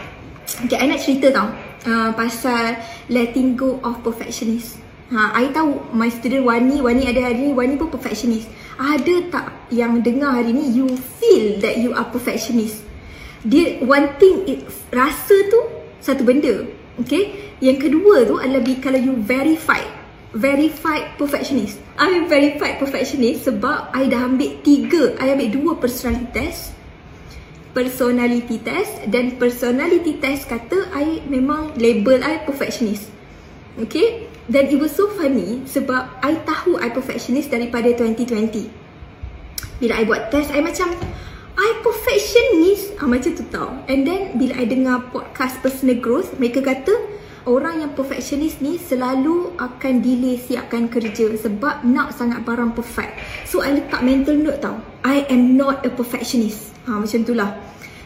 okay, 0.66 0.78
I 0.78 0.86
nak 0.86 1.02
cerita 1.02 1.34
tau 1.34 1.50
uh, 1.90 2.14
pasal 2.14 2.78
letting 3.10 3.58
go 3.58 3.82
of 3.82 4.06
perfectionist. 4.06 4.78
Ha, 5.10 5.34
I 5.34 5.50
tahu 5.50 5.90
my 5.90 6.06
student 6.06 6.46
Wani, 6.46 6.78
Wani 6.78 7.10
ada 7.10 7.34
hari 7.34 7.50
ni, 7.50 7.50
Wani 7.50 7.74
pun 7.74 7.90
perfectionist. 7.90 8.46
Ada 8.78 9.26
tak 9.26 9.46
yang 9.74 10.06
dengar 10.06 10.38
hari 10.38 10.54
ni 10.54 10.70
you 10.70 10.86
feel 11.18 11.58
that 11.58 11.82
you 11.82 11.90
are 11.98 12.06
perfectionist? 12.06 12.86
Dia 13.40 13.80
one 13.80 14.20
thing 14.20 14.44
it, 14.44 14.60
rasa 14.92 15.36
tu 15.48 15.60
satu 16.00 16.24
benda. 16.24 16.68
Okay? 17.00 17.54
Yang 17.60 17.88
kedua 17.88 18.28
tu 18.28 18.36
adalah 18.36 18.64
kalau 18.80 19.00
you 19.00 19.14
verified 19.20 20.00
verified 20.34 21.18
perfectionist. 21.18 21.82
I 21.98 22.22
verified 22.30 22.78
perfectionist 22.78 23.50
sebab 23.50 23.90
I 23.90 24.06
dah 24.06 24.30
ambil 24.30 24.62
tiga. 24.62 25.18
I 25.18 25.34
ambil 25.34 25.50
dua 25.50 25.72
personality 25.78 26.30
test. 26.30 26.72
Personality 27.70 28.58
test 28.62 29.06
dan 29.10 29.38
personality 29.38 30.18
test 30.18 30.50
kata 30.50 30.90
I 30.90 31.22
memang 31.26 31.78
label 31.78 32.18
I 32.22 32.42
perfectionist. 32.42 33.10
Okay? 33.78 34.26
Dan 34.50 34.66
it 34.66 34.78
was 34.82 34.90
so 34.94 35.06
funny 35.14 35.62
sebab 35.66 36.18
I 36.22 36.34
tahu 36.42 36.78
I 36.82 36.90
perfectionist 36.90 37.54
daripada 37.54 37.94
2020. 37.94 38.66
Bila 39.78 39.92
I 39.96 40.02
buat 40.02 40.34
test, 40.34 40.50
I 40.50 40.60
macam 40.60 40.92
I 41.60 41.84
perfectionist. 41.84 42.96
Ah, 42.96 43.04
macam 43.04 43.36
tu 43.36 43.44
tau. 43.52 43.76
And 43.84 44.08
then 44.08 44.40
bila 44.40 44.56
I 44.56 44.64
dengar 44.64 45.12
podcast 45.12 45.60
personal 45.60 46.00
growth, 46.00 46.32
mereka 46.40 46.64
kata 46.64 46.96
orang 47.44 47.84
yang 47.84 47.92
perfectionist 47.92 48.64
ni 48.64 48.80
selalu 48.80 49.60
akan 49.60 50.00
delay 50.00 50.40
siapkan 50.40 50.88
kerja 50.88 51.28
sebab 51.36 51.84
nak 51.84 52.16
sangat 52.16 52.48
barang 52.48 52.72
perfect. 52.72 53.20
So 53.44 53.60
I 53.60 53.76
letak 53.76 54.00
mental 54.00 54.40
note 54.40 54.64
tau. 54.64 54.80
I 55.04 55.28
am 55.28 55.60
not 55.60 55.84
a 55.84 55.92
perfectionist. 55.92 56.72
Ha 56.88 56.96
macam 56.96 57.28
itulah. 57.28 57.52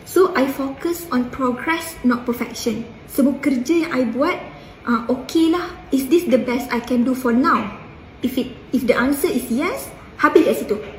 So 0.02 0.34
I 0.34 0.50
focus 0.50 1.06
on 1.14 1.30
progress 1.30 1.94
not 2.02 2.26
perfection. 2.26 2.82
Semua 3.06 3.38
kerja 3.38 3.86
yang 3.86 3.90
I 3.94 4.02
buat 4.10 4.34
uh, 4.82 5.06
okay 5.06 5.54
lah. 5.54 5.78
Is 5.94 6.10
this 6.10 6.26
the 6.26 6.42
best 6.42 6.74
I 6.74 6.82
can 6.82 7.06
do 7.06 7.14
for 7.14 7.30
now? 7.30 7.70
If 8.18 8.34
it 8.34 8.50
if 8.74 8.82
the 8.90 8.98
answer 8.98 9.30
is 9.30 9.46
yes, 9.46 9.94
habis 10.18 10.42
kat 10.42 10.56
situ. 10.58 10.93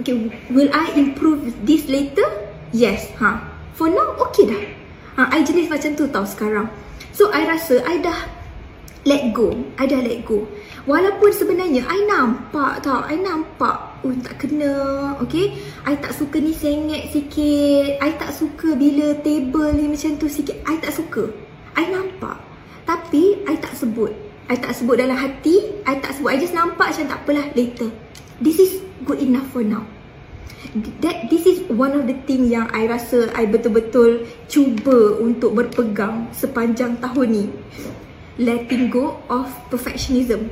Okay, 0.00 0.16
will 0.48 0.72
I 0.72 0.96
improve 0.96 1.44
this 1.68 1.84
later? 1.84 2.24
Yes. 2.72 3.12
Ha. 3.20 3.36
For 3.76 3.92
now, 3.92 4.16
okay 4.28 4.48
dah. 4.48 4.62
Ha, 5.20 5.22
I 5.36 5.44
jenis 5.44 5.68
macam 5.68 5.92
tu 5.92 6.08
tau 6.08 6.24
sekarang. 6.24 6.72
So, 7.12 7.28
I 7.28 7.44
rasa 7.44 7.84
I 7.84 8.00
dah 8.00 8.16
let 9.04 9.36
go. 9.36 9.52
I 9.76 9.84
dah 9.84 10.00
let 10.00 10.24
go. 10.24 10.48
Walaupun 10.88 11.36
sebenarnya 11.36 11.84
I 11.84 12.08
nampak 12.08 12.80
tau, 12.80 13.04
I 13.04 13.20
nampak 13.20 14.00
oh 14.00 14.16
tak 14.24 14.40
kena, 14.40 14.72
okay? 15.20 15.52
I 15.84 15.92
tak 16.00 16.16
suka 16.16 16.40
ni 16.40 16.56
sengit 16.56 17.12
sikit. 17.12 18.00
I 18.00 18.16
tak 18.16 18.32
suka 18.32 18.72
bila 18.72 19.12
table 19.20 19.76
ni 19.76 19.84
macam 19.92 20.16
tu 20.16 20.32
sikit. 20.32 20.56
I 20.64 20.80
tak 20.80 20.96
suka. 20.96 21.28
I 21.76 21.92
nampak. 21.92 22.40
Tapi 22.88 23.44
I 23.44 23.54
tak 23.60 23.76
sebut. 23.76 24.16
I 24.48 24.56
tak 24.56 24.72
sebut 24.72 24.96
dalam 24.96 25.14
hati. 25.14 25.84
I 25.84 26.00
tak 26.00 26.16
sebut. 26.16 26.32
I 26.32 26.40
just 26.40 26.56
nampak 26.56 26.88
macam 26.88 27.06
tak 27.06 27.20
apalah 27.22 27.46
later. 27.52 27.92
This 28.40 28.56
is 28.56 28.80
good 29.04 29.20
enough 29.20 29.52
for 29.52 29.60
now. 29.60 29.84
That 31.04 31.28
this 31.28 31.44
is 31.44 31.68
one 31.68 31.92
of 31.92 32.08
the 32.08 32.16
thing 32.24 32.48
yang 32.48 32.72
I 32.72 32.88
rasa 32.88 33.28
I 33.36 33.44
betul-betul 33.44 34.24
cuba 34.48 35.20
untuk 35.20 35.52
berpegang 35.52 36.32
sepanjang 36.32 37.04
tahun 37.04 37.28
ni. 37.28 37.44
Letting 38.40 38.88
go 38.88 39.20
of 39.28 39.44
perfectionism. 39.68 40.48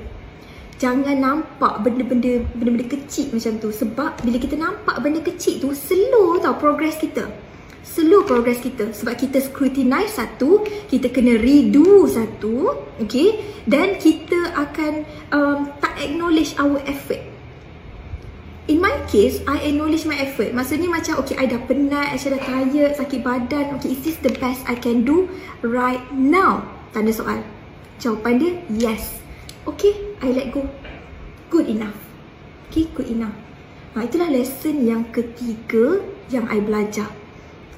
Jangan 0.76 1.16
nampak 1.16 1.80
benda-benda 1.80 2.44
benda-benda 2.60 2.92
kecil 2.92 3.32
macam 3.32 3.56
tu. 3.56 3.72
Sebab 3.72 4.20
bila 4.20 4.36
kita 4.36 4.60
nampak 4.60 5.00
benda 5.00 5.24
kecil 5.24 5.56
tu 5.56 5.72
slow 5.72 6.36
tau 6.44 6.60
progress 6.60 7.00
kita. 7.00 7.24
Slow 7.80 8.28
progress 8.28 8.60
kita. 8.60 8.92
Sebab 8.92 9.16
kita 9.16 9.40
scrutinize 9.40 10.12
satu 10.12 10.60
kita 10.92 11.08
kena 11.08 11.40
redo 11.40 12.04
satu 12.04 12.84
okay? 13.00 13.40
Dan 13.64 13.96
kita 13.96 14.52
akan 14.52 14.92
um, 15.32 15.58
tak 15.80 15.96
acknowledge 16.04 16.52
our 16.60 16.84
effort 16.84 17.27
In 18.68 18.84
my 18.84 18.92
case, 19.08 19.40
I 19.48 19.64
acknowledge 19.64 20.04
my 20.04 20.20
effort. 20.20 20.52
Maksudnya 20.52 20.92
macam, 20.92 21.24
okay, 21.24 21.40
I 21.40 21.48
dah 21.48 21.56
penat, 21.64 22.12
I 22.12 22.20
dah 22.20 22.36
tired, 22.36 23.00
sakit 23.00 23.24
badan. 23.24 23.80
Okay, 23.80 23.96
is 23.96 24.04
this 24.04 24.20
the 24.20 24.28
best 24.36 24.60
I 24.68 24.76
can 24.76 25.08
do 25.08 25.24
right 25.64 26.04
now? 26.12 26.68
Tanda 26.92 27.08
soal. 27.08 27.40
Jawapan 27.96 28.36
dia, 28.36 28.52
yes. 28.68 29.24
Okay, 29.64 29.96
I 30.20 30.36
let 30.36 30.52
go. 30.52 30.68
Good 31.48 31.72
enough. 31.72 31.96
Okay, 32.68 32.92
good 32.92 33.08
enough. 33.08 33.32
Ha, 33.96 34.04
itulah 34.04 34.28
lesson 34.28 34.84
yang 34.84 35.08
ketiga 35.16 36.04
yang 36.28 36.44
I 36.52 36.60
belajar. 36.60 37.08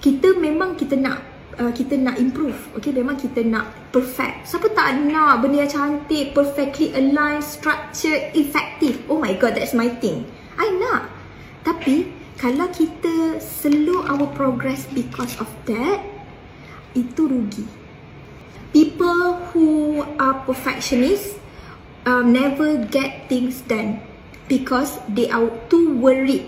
Kita 0.03 0.35
memang 0.43 0.75
kita 0.75 0.99
nak 0.99 1.23
uh, 1.55 1.71
kita 1.71 1.95
nak 2.03 2.19
improve. 2.19 2.59
Okay, 2.75 2.91
memang 2.91 3.15
kita 3.15 3.47
nak 3.47 3.95
perfect. 3.95 4.51
Siapa 4.51 4.75
tak 4.75 5.07
nak 5.07 5.39
benda 5.39 5.63
yang 5.63 5.71
cantik, 5.71 6.35
perfectly 6.35 6.91
aligned, 6.99 7.47
structured, 7.47 8.35
effective. 8.35 9.07
Oh 9.07 9.23
my 9.23 9.39
god, 9.39 9.55
that's 9.55 9.71
my 9.71 9.87
thing. 10.03 10.27
I 10.61 10.69
nak. 10.77 11.09
Tapi, 11.65 12.13
kalau 12.37 12.69
kita 12.69 13.41
slow 13.41 14.05
our 14.05 14.29
progress 14.37 14.85
because 14.93 15.33
of 15.41 15.49
that, 15.65 16.05
itu 16.93 17.25
rugi. 17.25 17.65
People 18.77 19.41
who 19.51 20.01
are 20.21 20.45
perfectionists, 20.45 21.41
um, 22.05 22.31
never 22.31 22.77
get 22.93 23.27
things 23.33 23.65
done 23.67 24.05
because 24.47 25.01
they 25.11 25.27
are 25.33 25.49
too 25.73 25.97
worried. 25.97 26.47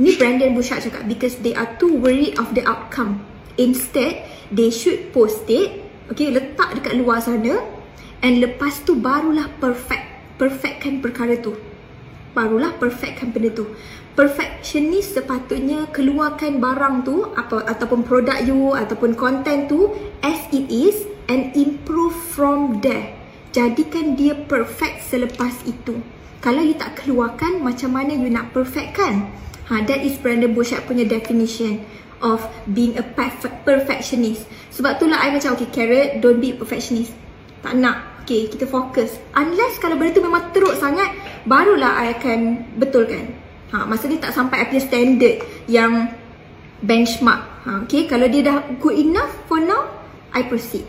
Ni 0.00 0.16
Brandon 0.16 0.56
Bouchard 0.56 0.88
cakap 0.88 1.04
because 1.04 1.36
they 1.44 1.52
are 1.52 1.68
too 1.76 1.92
worried 2.00 2.40
of 2.40 2.56
the 2.56 2.64
outcome. 2.64 3.20
Instead, 3.60 4.24
they 4.48 4.72
should 4.72 5.12
post 5.12 5.44
it, 5.52 5.84
okay, 6.08 6.32
letak 6.32 6.80
dekat 6.80 6.96
luar 6.96 7.20
sana 7.20 7.60
and 8.24 8.40
lepas 8.40 8.80
tu 8.88 8.96
barulah 8.96 9.52
perfect, 9.60 10.38
perfectkan 10.40 11.04
perkara 11.04 11.36
tu. 11.36 11.52
Barulah 12.32 12.76
perfectkan 12.80 13.32
benda 13.32 13.52
tu. 13.52 13.68
Perfectionist 14.12 15.16
sepatutnya 15.16 15.88
keluarkan 15.88 16.60
barang 16.60 16.96
tu 17.04 17.24
apa 17.32 17.64
ataupun 17.64 18.04
produk 18.04 18.44
you 18.44 18.76
ataupun 18.76 19.16
content 19.16 19.72
tu 19.72 19.88
as 20.20 20.36
it 20.52 20.68
is 20.68 21.08
and 21.32 21.52
improve 21.56 22.12
from 22.12 22.80
there 22.84 23.22
jadikan 23.52 24.16
dia 24.16 24.34
perfect 24.34 25.06
selepas 25.12 25.52
itu. 25.68 26.00
Kalau 26.42 26.64
you 26.64 26.74
tak 26.74 26.98
keluarkan, 26.98 27.62
macam 27.62 27.94
mana 27.94 28.16
you 28.16 28.26
nak 28.26 28.50
perfect 28.50 28.98
kan? 28.98 29.30
Ha, 29.70 29.86
that 29.86 30.02
is 30.02 30.18
Brandon 30.18 30.50
Bouchard 30.50 30.82
punya 30.90 31.06
definition 31.06 31.86
of 32.18 32.42
being 32.74 32.98
a 32.98 33.04
perfect 33.04 33.62
perfectionist. 33.62 34.42
Sebab 34.74 34.98
tu 34.98 35.06
lah 35.06 35.22
I 35.22 35.30
macam, 35.30 35.54
okay 35.54 35.70
Carrot, 35.70 36.18
don't 36.18 36.42
be 36.42 36.50
perfectionist. 36.50 37.14
Tak 37.62 37.78
nak. 37.78 38.26
Okay, 38.26 38.50
kita 38.50 38.66
fokus. 38.66 39.18
Unless 39.34 39.82
kalau 39.82 39.98
benda 39.98 40.14
tu 40.14 40.22
memang 40.22 40.50
teruk 40.50 40.74
sangat, 40.78 41.10
barulah 41.46 42.02
I 42.02 42.14
akan 42.18 42.40
betulkan. 42.78 43.34
Ha, 43.72 43.88
maksudnya 43.88 44.20
tak 44.20 44.36
sampai 44.36 44.62
I 44.62 44.68
punya 44.68 44.82
standard 44.84 45.36
yang 45.64 46.12
benchmark. 46.84 47.42
Ha, 47.64 47.70
okay, 47.86 48.04
kalau 48.04 48.28
dia 48.28 48.44
dah 48.44 48.58
good 48.82 48.98
enough 48.98 49.32
for 49.48 49.62
now, 49.62 49.88
I 50.34 50.44
proceed. 50.44 50.84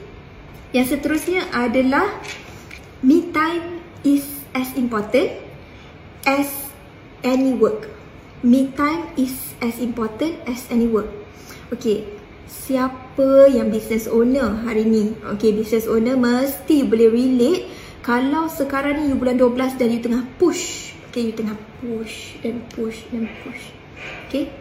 Yang 0.73 0.97
seterusnya 0.97 1.53
adalah 1.53 2.09
me 3.05 3.29
time 3.29 3.83
is 4.01 4.25
as 4.57 4.73
important 4.75 5.31
as 6.25 6.49
any 7.21 7.53
work. 7.53 7.87
Me 8.43 8.73
time 8.75 9.07
is 9.15 9.55
as 9.63 9.79
important 9.79 10.35
as 10.49 10.67
any 10.67 10.89
work. 10.89 11.07
Okay, 11.71 12.03
siapa 12.49 13.47
yang 13.47 13.71
business 13.71 14.09
owner 14.09 14.59
hari 14.67 14.83
ni? 14.83 15.15
Okay, 15.37 15.55
business 15.55 15.87
owner 15.87 16.19
mesti 16.19 16.83
boleh 16.83 17.09
relate 17.09 17.63
kalau 18.03 18.51
sekarang 18.51 18.99
ni 18.99 19.03
you 19.09 19.15
bulan 19.15 19.39
12 19.39 19.79
dan 19.79 19.87
you 19.87 20.03
tengah 20.03 20.27
push. 20.35 20.91
Okay, 21.07 21.31
you 21.31 21.33
tengah 21.33 21.55
push 21.79 22.35
dan 22.43 22.59
push 22.75 22.99
dan 23.15 23.31
push. 23.41 23.71
Okay, 24.27 24.51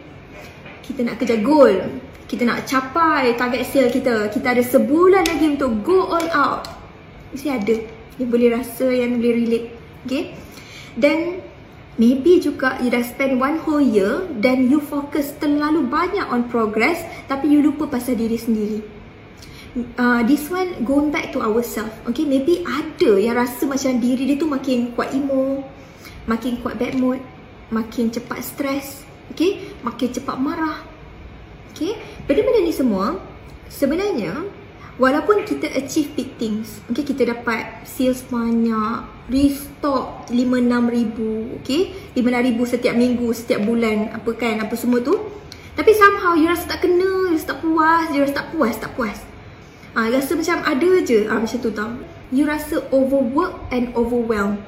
kita 0.79 1.03
nak 1.03 1.19
kejar 1.19 1.43
goal. 1.43 1.99
Kita 2.23 2.47
nak 2.47 2.63
capai 2.63 3.35
target 3.35 3.67
sale 3.67 3.91
kita. 3.91 4.31
Kita 4.31 4.55
ada 4.55 4.63
sebulan 4.63 5.27
lagi 5.27 5.59
untuk 5.59 5.83
go 5.83 6.07
all 6.07 6.27
out. 6.31 6.71
Mesti 7.35 7.49
ada. 7.51 7.75
Dia 8.15 8.25
boleh 8.25 8.47
rasa 8.55 8.87
yang 8.89 9.19
boleh 9.19 9.33
relate. 9.43 9.67
Okay. 10.07 10.31
Dan 10.95 11.43
maybe 11.99 12.39
juga 12.39 12.79
you 12.79 12.89
dah 12.89 13.03
spend 13.03 13.43
one 13.43 13.59
whole 13.61 13.83
year 13.83 14.23
dan 14.39 14.71
you 14.71 14.79
focus 14.79 15.35
terlalu 15.37 15.85
banyak 15.85 16.25
on 16.31 16.47
progress 16.47 17.01
tapi 17.27 17.51
you 17.51 17.59
lupa 17.59 17.91
pasal 17.91 18.15
diri 18.15 18.39
sendiri. 18.39 19.02
Uh, 19.73 20.21
this 20.29 20.53
one 20.53 20.85
going 20.85 21.09
back 21.09 21.33
to 21.33 21.41
ourselves. 21.41 21.97
Okay, 22.05 22.29
maybe 22.29 22.61
ada 22.61 23.17
yang 23.17 23.33
rasa 23.33 23.65
macam 23.65 23.97
diri 23.97 24.29
dia 24.29 24.37
tu 24.37 24.45
makin 24.45 24.93
kuat 24.93 25.17
emo, 25.17 25.65
makin 26.29 26.61
kuat 26.61 26.77
bad 26.77 26.93
mood, 26.93 27.17
makin 27.73 28.13
cepat 28.13 28.45
stres, 28.45 29.01
okay, 29.33 29.65
makin 29.81 30.13
cepat 30.13 30.37
marah. 30.37 30.85
Okay, 31.73 31.97
benda-benda 32.29 32.61
ni 32.61 32.69
semua 32.69 33.17
sebenarnya 33.65 34.45
Walaupun 35.01 35.41
kita 35.41 35.73
achieve 35.73 36.13
big 36.13 36.37
things 36.37 36.85
Okay, 36.85 37.01
kita 37.01 37.33
dapat 37.33 37.81
sales 37.81 38.21
banyak 38.29 39.09
Restock 39.25 40.29
5-6 40.29 40.69
ribu 40.93 41.57
Okay, 41.65 42.13
5-6 42.13 42.45
ribu 42.45 42.63
setiap 42.69 42.93
minggu, 42.93 43.25
setiap 43.33 43.65
bulan 43.65 44.13
Apa 44.13 44.37
kan, 44.37 44.61
apa 44.61 44.77
semua 44.77 45.01
tu. 45.01 45.17
Tapi 45.73 45.91
somehow 45.97 46.37
you 46.37 46.45
rasa 46.45 46.69
tak 46.69 46.85
kena, 46.85 47.33
you 47.33 47.41
rasa 47.41 47.57
tak 47.57 47.65
puas 47.65 48.05
You 48.13 48.21
rasa 48.21 48.37
tak 48.37 48.47
puas, 48.53 48.77
tak 48.77 48.93
puas 48.93 49.32
Ah, 49.93 50.09
Rasa 50.09 50.33
macam 50.33 50.57
ada 50.65 50.91
je 51.05 51.29
ah, 51.29 51.37
macam 51.37 51.57
tu 51.61 51.69
tau 51.69 51.93
You 52.33 52.49
rasa 52.49 52.81
overwork 52.89 53.69
and 53.69 53.93
overwhelmed 53.93 54.65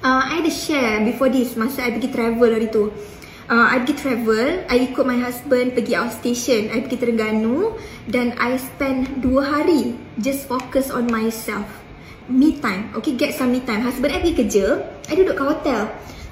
uh, 0.00 0.22
I 0.24 0.40
ada 0.40 0.48
share 0.48 1.04
before 1.04 1.28
this 1.28 1.52
Masa 1.52 1.84
I 1.84 1.92
pergi 1.92 2.08
travel 2.08 2.48
hari 2.48 2.72
tu 2.72 2.88
uh, 3.50 3.66
I 3.70 3.82
pergi 3.82 3.94
travel, 3.98 4.66
I 4.66 4.76
ikut 4.90 5.04
my 5.06 5.18
husband 5.22 5.74
pergi 5.74 5.94
outstation, 5.98 6.70
I 6.70 6.82
pergi 6.82 6.98
Terengganu 6.98 7.78
dan 8.10 8.34
I 8.38 8.58
spend 8.58 9.22
2 9.22 9.26
hari 9.42 9.94
just 10.18 10.50
focus 10.50 10.90
on 10.90 11.10
myself. 11.10 11.66
Me 12.26 12.58
time, 12.58 12.90
okay 12.98 13.14
get 13.14 13.38
some 13.38 13.54
me 13.54 13.62
time. 13.62 13.86
Husband 13.86 14.10
I 14.10 14.18
pergi 14.18 14.34
kerja, 14.46 14.66
I 15.06 15.14
duduk 15.14 15.38
kat 15.38 15.46
hotel. 15.46 15.82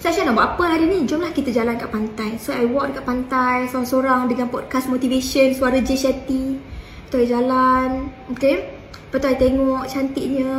So 0.02 0.12
Aisyah 0.12 0.28
nak 0.28 0.36
buat 0.36 0.48
apa 0.58 0.64
hari 0.76 0.84
ni? 0.90 1.08
Jomlah 1.08 1.32
kita 1.32 1.48
jalan 1.48 1.80
kat 1.80 1.88
pantai. 1.88 2.36
So 2.36 2.52
I 2.52 2.68
walk 2.68 2.92
dekat 2.92 3.08
pantai 3.08 3.72
seorang-seorang 3.72 4.28
dengan 4.28 4.52
podcast 4.52 4.90
motivation 4.92 5.56
suara 5.56 5.80
J 5.80 5.90
Shetty. 5.96 6.73
Kita 7.14 7.38
jalan, 7.38 8.10
okay. 8.26 8.74
Lepas 9.06 9.22
tu 9.22 9.30
I 9.30 9.38
tengok 9.38 9.86
cantiknya. 9.86 10.50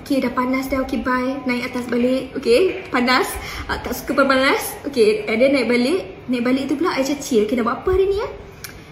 Okay 0.00 0.24
dah 0.24 0.32
panas 0.32 0.64
dah. 0.72 0.80
Okay 0.88 1.04
bye. 1.04 1.36
Naik 1.44 1.68
atas 1.68 1.84
balik. 1.84 2.32
Okay 2.32 2.80
Panas. 2.88 3.28
Uh, 3.68 3.76
Tak 3.84 3.92
suka 3.92 4.16
panas 4.16 4.72
Okay 4.88 5.28
And 5.28 5.36
then 5.36 5.52
naik 5.52 5.68
balik. 5.68 6.24
Naik 6.32 6.48
balik 6.48 6.64
tu 6.72 6.80
pula 6.80 6.96
I 6.96 7.04
macam 7.04 7.20
chill 7.20 7.44
Okay 7.44 7.60
nak 7.60 7.68
buat 7.68 7.76
apa 7.84 7.88
hari 7.92 8.08
ni 8.08 8.16
ya? 8.24 8.28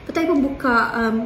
Lepas 0.05 0.13
tu 0.13 0.19
I 0.21 0.27
pun 0.29 0.39
buka 0.45 0.77
um, 0.93 1.17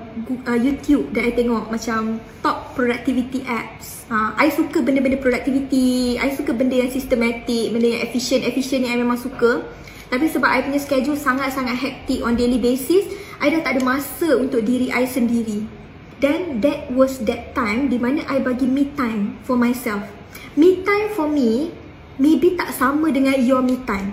uh, 0.46 0.58
YouTube 0.62 1.10
Dan 1.10 1.26
I 1.26 1.32
tengok 1.34 1.66
macam 1.66 2.22
Top 2.38 2.78
productivity 2.78 3.42
apps. 3.50 4.06
Uh, 4.06 4.30
I 4.38 4.54
suka 4.54 4.86
benda-benda 4.86 5.18
productivity. 5.18 6.14
I 6.22 6.30
suka 6.38 6.54
benda 6.54 6.78
yang 6.78 6.94
systematic 6.94 7.74
Benda 7.74 7.98
yang 7.98 8.06
efficient. 8.06 8.46
Efficient 8.46 8.86
yang 8.86 8.94
I 8.94 9.02
memang 9.02 9.18
suka. 9.18 9.66
Tapi 10.06 10.30
sebab 10.30 10.46
I 10.46 10.62
punya 10.62 10.78
schedule 10.78 11.18
Sangat-sangat 11.18 11.74
hectic 11.74 12.22
On 12.22 12.38
daily 12.38 12.62
basis 12.62 13.10
I 13.42 13.50
dah 13.50 13.66
tak 13.66 13.74
ada 13.74 13.82
masa 13.82 14.38
Untuk 14.38 14.62
diri 14.62 14.94
I 14.94 15.02
sendiri 15.10 15.79
Then 16.20 16.60
that 16.60 16.92
was 16.92 17.24
that 17.24 17.56
time 17.56 17.88
di 17.88 17.96
mana 17.96 18.28
I 18.28 18.44
bagi 18.44 18.68
me 18.68 18.92
time 18.92 19.40
for 19.48 19.56
myself. 19.56 20.04
Me 20.52 20.84
time 20.84 21.16
for 21.16 21.24
me 21.24 21.72
maybe 22.20 22.52
tak 22.60 22.76
sama 22.76 23.08
dengan 23.08 23.40
your 23.40 23.64
me 23.64 23.80
time. 23.88 24.12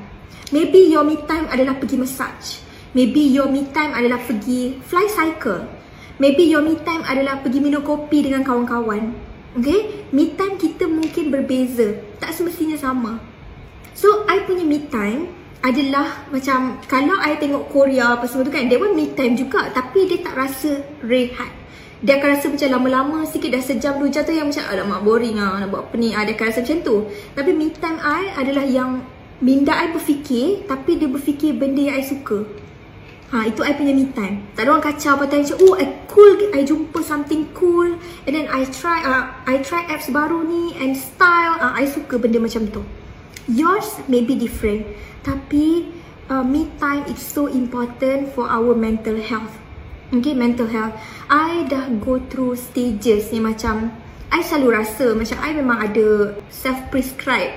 Maybe 0.56 0.88
your 0.88 1.04
me 1.04 1.20
time 1.28 1.52
adalah 1.52 1.76
pergi 1.76 2.00
massage. 2.00 2.63
Maybe 2.96 3.28
your 3.28 3.52
me 3.52 3.67
time 3.76 3.91
adalah 3.91 4.24
pergi 4.24 4.80
fly 4.88 5.12
cycle. 5.12 5.67
Maybe 6.17 6.48
your 6.48 6.63
me 6.63 6.80
time 6.82 7.04
adalah 7.04 7.43
pergi 7.43 7.60
minum 7.60 7.84
kopi 7.84 8.24
dengan 8.24 8.48
kawan-kawan. 8.48 9.12
Okay? 9.60 10.08
Me 10.15 10.32
time 10.39 10.56
kita 10.56 10.88
mungkin 10.88 11.28
berbeza. 11.28 12.00
Tak 12.24 12.32
semestinya 12.32 12.80
sama. 12.80 13.20
So, 13.91 14.24
I 14.32 14.48
punya 14.48 14.63
me 14.63 14.88
time 14.88 15.30
adalah 15.60 16.30
macam 16.32 16.80
kalau 16.88 17.20
I 17.20 17.36
tengok 17.36 17.67
Korea 17.74 18.15
apa 18.15 18.30
semua 18.30 18.48
tu 18.48 18.54
kan, 18.54 18.70
dia 18.70 18.80
pun 18.80 18.96
me 18.96 19.12
time 19.12 19.36
juga 19.36 19.67
tapi 19.76 20.08
dia 20.08 20.24
tak 20.24 20.38
rasa 20.38 20.80
rehat. 21.04 21.67
Dia 21.98 22.22
akan 22.22 22.30
rasa 22.30 22.46
macam 22.54 22.70
lama-lama 22.70 23.18
sikit 23.26 23.50
dah 23.50 23.64
sejam 23.64 23.98
dua 23.98 24.14
jam 24.14 24.22
tu 24.22 24.30
yang 24.30 24.54
macam 24.54 24.70
alamak 24.70 25.02
boring 25.02 25.42
lah 25.42 25.66
nak 25.66 25.74
buat 25.74 25.90
apa 25.90 25.96
ni. 25.98 26.14
Ah, 26.14 26.22
dia 26.30 26.38
akan 26.38 26.46
rasa 26.46 26.62
macam 26.62 26.80
tu. 26.86 26.96
Tapi 27.34 27.52
me 27.58 27.74
time 27.74 27.98
I 27.98 28.38
adalah 28.38 28.66
yang 28.70 29.02
minda 29.42 29.74
I 29.74 29.90
berfikir 29.90 30.70
tapi 30.70 31.02
dia 31.02 31.10
berfikir 31.10 31.58
benda 31.58 31.82
yang 31.82 31.98
I 31.98 32.06
suka. 32.06 32.46
Ha, 33.34 33.50
itu 33.50 33.66
I 33.66 33.74
punya 33.74 33.98
me 33.98 34.14
time. 34.14 34.46
Tak 34.54 34.70
ada 34.70 34.78
orang 34.78 34.86
kacau 34.86 35.18
apa 35.18 35.26
macam 35.26 35.58
oh 35.66 35.74
I 35.74 35.86
cool 36.06 36.32
I 36.54 36.62
jumpa 36.64 37.02
something 37.02 37.50
cool 37.58 37.98
and 38.30 38.32
then 38.32 38.46
I 38.46 38.64
try 38.70 39.02
uh, 39.02 39.34
I 39.50 39.60
try 39.66 39.84
apps 39.90 40.14
baru 40.14 40.46
ni 40.46 40.78
and 40.78 40.94
style 40.94 41.58
uh, 41.58 41.74
I 41.74 41.90
suka 41.90 42.22
benda 42.22 42.38
macam 42.38 42.70
tu. 42.70 42.86
Yours 43.50 44.06
may 44.06 44.22
be 44.22 44.38
different 44.38 44.86
tapi 45.26 45.90
uh, 46.30 46.46
me 46.46 46.70
time 46.78 47.10
is 47.10 47.20
so 47.20 47.50
important 47.50 48.32
for 48.38 48.46
our 48.46 48.78
mental 48.78 49.18
health. 49.18 49.67
Okay, 50.08 50.32
mental 50.32 50.72
health. 50.72 50.96
I 51.28 51.67
dah 51.67 51.91
go 52.00 52.15
through 52.32 52.56
stages 52.56 53.28
ni 53.36 53.43
macam 53.43 53.91
I 54.32 54.39
selalu 54.39 54.80
rasa 54.80 55.12
macam 55.12 55.36
I 55.43 55.52
memang 55.52 55.84
ada 55.84 56.32
self-prescribed 56.48 57.52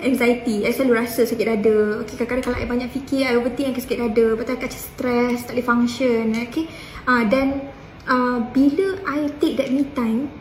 anxiety. 0.00 0.64
I 0.64 0.72
selalu 0.72 1.04
rasa 1.04 1.28
sakit 1.28 1.44
dada. 1.44 2.00
Okay, 2.00 2.16
Kadang-kadang 2.16 2.44
kalau 2.48 2.56
I 2.56 2.64
banyak 2.64 2.88
fikir 2.96 3.28
I 3.28 3.36
overthink 3.36 3.76
sakit 3.76 4.08
dada. 4.08 4.26
Betul 4.32 4.56
I 4.56 4.64
macam 4.64 4.80
stress 4.80 5.44
Tak 5.44 5.52
boleh 5.52 5.68
function. 5.68 6.32
Okay? 6.48 6.64
uh, 7.04 7.28
Then 7.28 7.68
uh, 8.08 8.40
Bila 8.56 8.96
I 9.04 9.28
take 9.36 9.60
that 9.60 9.68
me 9.68 9.84
time 9.92 10.32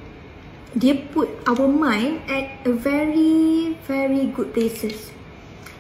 Dia 0.72 0.96
put 1.12 1.28
our 1.52 1.68
mind 1.68 2.24
At 2.32 2.64
a 2.64 2.72
very 2.72 3.76
Very 3.92 4.32
good 4.32 4.56
places. 4.56 5.12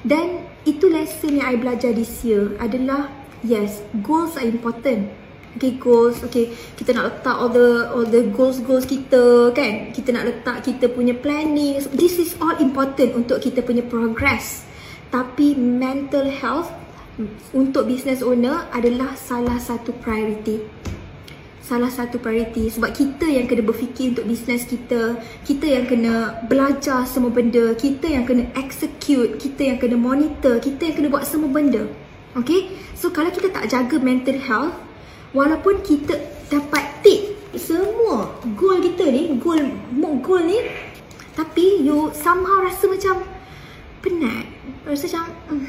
Then 0.04 0.52
Itu 0.68 0.92
lesson 0.92 1.40
yang 1.40 1.48
I 1.48 1.56
belajar 1.56 1.96
this 1.96 2.28
year 2.28 2.60
Adalah 2.60 3.08
Yes 3.40 3.80
Goals 4.04 4.36
are 4.36 4.44
important 4.44 5.21
Okay 5.58 5.76
goals. 5.76 6.24
Okay 6.32 6.56
Kita 6.80 6.96
nak 6.96 7.06
letak 7.12 7.36
all 7.36 7.52
the 7.52 7.92
All 7.92 8.08
the 8.08 8.24
goals 8.32 8.64
goals 8.64 8.88
kita 8.88 9.52
Kan? 9.52 9.92
Kita 9.92 10.16
nak 10.16 10.28
letak 10.28 10.64
Kita 10.64 10.88
punya 10.88 11.12
planning. 11.12 11.84
This 11.92 12.20
is 12.22 12.32
all 12.40 12.56
important 12.64 13.16
Untuk 13.20 13.44
kita 13.44 13.60
punya 13.60 13.84
progress. 13.84 14.64
Tapi 15.12 15.60
mental 15.60 16.32
health 16.32 16.72
Untuk 17.52 17.92
business 17.92 18.24
owner 18.24 18.72
Adalah 18.72 19.20
salah 19.20 19.60
satu 19.60 19.92
priority. 20.00 20.64
Salah 21.60 21.92
satu 21.92 22.16
priority. 22.16 22.72
Sebab 22.72 22.96
kita 22.96 23.28
yang 23.28 23.52
kena 23.52 23.64
berfikir 23.68 24.16
Untuk 24.16 24.32
business 24.32 24.64
kita. 24.64 25.20
Kita 25.44 25.68
yang 25.68 25.84
kena 25.84 26.48
Belajar 26.48 27.04
semua 27.04 27.28
benda. 27.28 27.76
Kita 27.76 28.08
yang 28.08 28.24
kena 28.24 28.48
execute. 28.56 29.36
Kita 29.36 29.68
yang 29.68 29.78
kena 29.84 30.00
monitor. 30.00 30.64
Kita 30.64 30.88
yang 30.88 30.96
kena 30.96 31.08
buat 31.12 31.28
semua 31.28 31.52
benda. 31.52 31.92
Okay? 32.40 32.72
So 32.96 33.12
kalau 33.12 33.36
kita 33.36 33.52
tak 33.52 33.68
jaga 33.68 34.00
mental 34.00 34.40
health 34.40 34.91
walaupun 35.32 35.80
kita 35.84 36.20
dapat 36.52 36.84
tick 37.04 37.36
semua 37.56 38.32
goal 38.56 38.80
kita 38.80 39.12
ni, 39.12 39.36
goal 39.40 39.60
goal 40.24 40.44
ni 40.44 40.60
tapi 41.32 41.84
you 41.84 42.12
somehow 42.12 42.60
rasa 42.60 42.92
macam 42.92 43.24
penat. 44.04 44.46
Rasa 44.84 45.08
macam 45.08 45.26
hmm, 45.48 45.68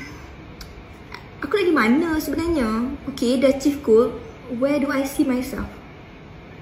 aku 1.44 1.54
lagi 1.54 1.72
mana 1.72 2.18
sebenarnya? 2.18 2.92
Okay, 3.14 3.38
dah 3.38 3.54
achieve 3.54 3.78
goal. 3.84 4.10
Where 4.58 4.82
do 4.82 4.90
I 4.90 5.06
see 5.06 5.24
myself? 5.24 5.64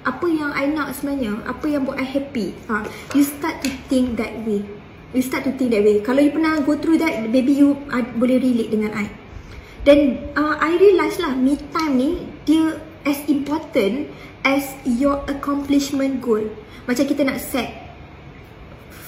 Apa 0.05 0.29
yang 0.29 0.53
I 0.53 0.69
nak 0.71 0.97
sebenarnya? 0.97 1.45
Apa 1.49 1.67
yang 1.69 1.85
buat 1.85 2.01
I 2.01 2.07
happy? 2.07 2.57
Ha, 2.69 2.85
you 3.17 3.25
start 3.25 3.61
to 3.65 3.71
think 3.89 4.17
that 4.21 4.33
way. 4.45 4.65
You 5.11 5.21
start 5.25 5.43
to 5.49 5.53
think 5.57 5.75
that 5.75 5.83
way. 5.83 6.01
Kalau 6.01 6.23
you 6.23 6.31
pernah 6.31 6.63
go 6.63 6.79
through 6.79 7.03
that, 7.03 7.27
maybe 7.29 7.53
you 7.53 7.77
uh, 7.91 8.05
boleh 8.15 8.39
relate 8.39 8.71
dengan 8.71 8.95
I. 8.95 9.11
Dan 9.83 10.23
uh, 10.37 10.55
I 10.61 10.77
realise 10.77 11.19
lah, 11.19 11.35
me 11.35 11.59
time 11.73 11.95
ni, 11.99 12.11
dia 12.47 12.79
as 13.05 13.19
important 13.29 14.09
as 14.45 14.65
your 14.85 15.25
accomplishment 15.29 16.21
goal. 16.21 16.45
Macam 16.89 17.05
kita 17.05 17.23
nak 17.25 17.41
set 17.41 17.91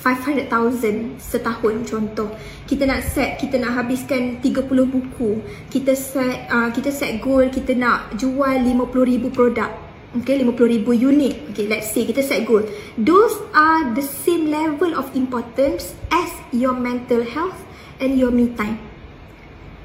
500,000 0.03 1.23
setahun 1.23 1.87
contoh. 1.87 2.35
Kita 2.67 2.91
nak 2.91 3.07
set, 3.07 3.39
kita 3.39 3.63
nak 3.63 3.79
habiskan 3.79 4.43
30 4.43 4.67
buku. 4.67 5.39
Kita 5.71 5.95
set 5.95 6.51
uh, 6.51 6.75
kita 6.75 6.91
set 6.91 7.23
goal 7.23 7.47
kita 7.47 7.79
nak 7.79 8.19
jual 8.19 8.67
50,000 8.67 9.31
produk. 9.31 9.71
Okay, 10.13 10.45
50,000 10.45 10.93
unit. 10.93 11.35
Okay, 11.55 11.71
let's 11.71 11.89
say 11.89 12.05
kita 12.05 12.21
set 12.21 12.45
goal. 12.45 12.61
Those 13.01 13.33
are 13.57 13.95
the 13.97 14.05
same 14.05 14.53
level 14.53 14.93
of 14.93 15.09
importance 15.17 15.97
as 16.13 16.29
your 16.53 16.77
mental 16.77 17.25
health 17.25 17.57
and 17.97 18.21
your 18.21 18.29
me 18.29 18.53
time. 18.53 18.77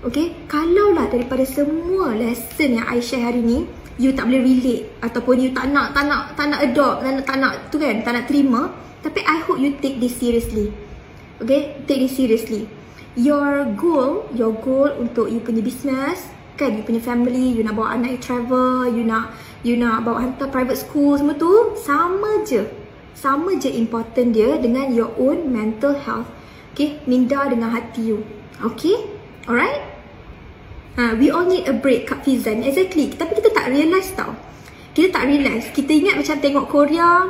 Okay, 0.03 0.35
kalaulah 0.51 1.07
daripada 1.09 1.47
semua 1.47 2.11
lesson 2.11 2.75
yang 2.75 2.85
I 2.91 2.99
share 2.99 3.31
hari 3.31 3.39
ni, 3.39 3.65
you 3.97 4.13
tak 4.13 4.29
boleh 4.29 4.45
relate 4.45 4.83
ataupun 5.01 5.35
you 5.41 5.49
tak 5.51 5.73
nak 5.73 5.91
tak 5.91 6.05
nak 6.05 6.37
tak 6.37 6.45
nak 6.53 6.61
adopt 6.61 7.01
tak 7.01 7.11
nak, 7.17 7.23
tak 7.25 7.37
nak 7.41 7.53
tu 7.73 7.77
kan 7.81 7.95
tak 8.05 8.13
nak 8.13 8.25
terima. 8.29 8.61
Tapi 9.01 9.19
I 9.25 9.37
hope 9.45 9.61
you 9.61 9.77
take 9.77 9.97
this 10.01 10.17
seriously. 10.17 10.73
Okay? 11.41 11.77
Take 11.85 12.05
this 12.05 12.13
seriously. 12.17 12.69
Your 13.17 13.65
goal 13.73 14.29
your 14.37 14.53
goal 14.61 14.93
untuk 15.01 15.33
you 15.33 15.41
punya 15.41 15.65
business 15.65 16.29
kan? 16.57 16.77
You 16.77 16.85
punya 16.85 17.01
family 17.01 17.57
you 17.57 17.65
nak 17.65 17.77
bawa 17.77 17.97
anak 17.97 18.17
you 18.17 18.21
travel 18.21 18.85
you 18.89 19.05
nak 19.05 19.33
you 19.65 19.73
nak 19.77 20.05
bawa 20.05 20.25
hantar 20.29 20.49
private 20.53 20.77
school 20.77 21.17
semua 21.17 21.33
tu 21.33 21.73
sama 21.81 22.45
je. 22.45 22.65
Sama 23.17 23.57
je 23.57 23.73
important 23.73 24.29
dia 24.29 24.61
dengan 24.61 24.93
your 24.93 25.09
own 25.17 25.49
mental 25.49 25.97
health. 25.97 26.29
Okay? 26.77 27.01
Minda 27.09 27.49
dengan 27.49 27.73
hati 27.73 28.13
you. 28.13 28.21
Okay? 28.61 29.09
Alright 29.49 29.86
Ha, 30.97 31.13
we 31.13 31.29
all 31.29 31.45
need 31.45 31.69
a 31.69 31.77
break 31.77 32.09
kat 32.09 32.25
Fizan. 32.25 32.65
Exactly. 32.65 33.13
Tapi 33.13 33.37
kita 33.37 33.53
tak 33.53 33.69
realise 33.69 34.09
tau. 34.17 34.33
Kita 34.97 35.21
tak 35.21 35.29
realise. 35.29 35.69
Kita 35.69 35.93
ingat 35.93 36.17
macam 36.17 36.35
tengok 36.41 36.65
Korea 36.73 37.29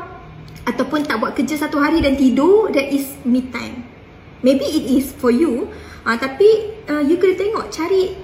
ataupun 0.64 1.04
tak 1.04 1.20
buat 1.20 1.36
kerja 1.36 1.68
satu 1.68 1.84
hari 1.84 2.00
dan 2.00 2.16
tidur, 2.16 2.72
that 2.72 2.88
is 2.88 3.12
me 3.28 3.44
time. 3.52 3.84
Maybe 4.40 4.64
it 4.64 4.88
is 4.88 5.12
for 5.12 5.36
you. 5.36 5.68
Ha, 6.08 6.16
tapi 6.16 6.80
uh, 6.88 7.04
you 7.04 7.20
kena 7.20 7.36
tengok 7.36 7.68
cari 7.68 8.16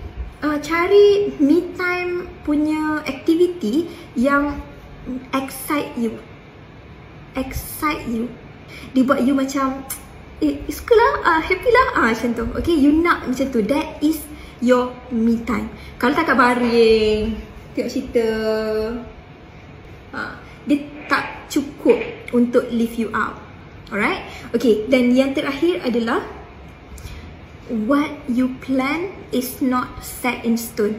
uh, 0.48 0.56
cari 0.64 1.36
me 1.44 1.76
time 1.76 2.32
punya 2.48 3.04
activity 3.04 3.92
yang 4.16 4.64
excite 5.36 5.92
you. 6.00 6.24
Excite 7.36 8.08
you. 8.08 8.32
Dia 8.96 9.04
buat 9.04 9.28
you 9.28 9.36
macam 9.36 9.84
eh, 10.40 10.64
suka 10.72 10.96
lah, 10.96 11.14
uh, 11.28 11.42
happy 11.44 11.68
lah. 11.68 11.88
Ah, 12.00 12.08
macam 12.16 12.32
tu. 12.32 12.46
Okay, 12.64 12.76
you 12.80 12.96
nak 13.04 13.28
macam 13.28 13.48
tu. 13.52 13.60
That 13.68 14.00
is 14.00 14.24
your 14.64 14.96
me 15.12 15.44
time. 15.44 15.68
Kalau 16.00 16.16
tak 16.16 16.32
kat 16.32 16.38
baring, 16.40 17.36
tengok 17.76 17.92
cerita, 17.92 18.28
ha, 20.16 20.40
dia 20.64 20.80
tak 21.12 21.52
cukup 21.52 22.00
untuk 22.32 22.72
lift 22.72 22.96
you 22.96 23.12
up. 23.12 23.44
Alright? 23.92 24.24
Okay, 24.56 24.88
dan 24.88 25.12
yang 25.12 25.36
terakhir 25.36 25.84
adalah 25.84 26.24
what 27.68 28.10
you 28.32 28.56
plan 28.64 29.12
is 29.36 29.60
not 29.60 30.00
set 30.00 30.48
in 30.48 30.56
stone. 30.56 30.96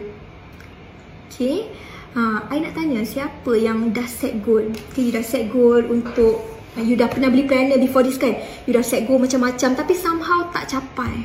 Okay? 1.32 1.72
Ha, 2.14 2.46
I 2.52 2.62
nak 2.62 2.76
tanya 2.76 3.02
siapa 3.02 3.56
yang 3.56 3.90
dah 3.90 4.06
set 4.06 4.44
goal? 4.44 4.70
Okay, 4.92 5.10
you 5.10 5.12
dah 5.16 5.24
set 5.24 5.48
goal 5.48 5.80
untuk 5.88 6.54
You 6.74 6.98
dah 6.98 7.06
pernah 7.06 7.30
beli 7.30 7.46
planner 7.46 7.78
before 7.78 8.02
this 8.02 8.18
kan? 8.18 8.34
You 8.66 8.74
dah 8.74 8.82
set 8.82 9.06
goal 9.06 9.22
macam-macam 9.22 9.78
tapi 9.78 9.94
somehow 9.94 10.50
tak 10.50 10.74
capai. 10.74 11.22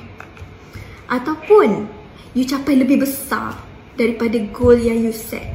Ataupun 1.10 1.90
you 2.38 2.46
capai 2.46 2.78
lebih 2.78 3.02
besar 3.02 3.58
daripada 3.98 4.38
goal 4.54 4.78
yang 4.78 5.02
you 5.02 5.14
set. 5.14 5.50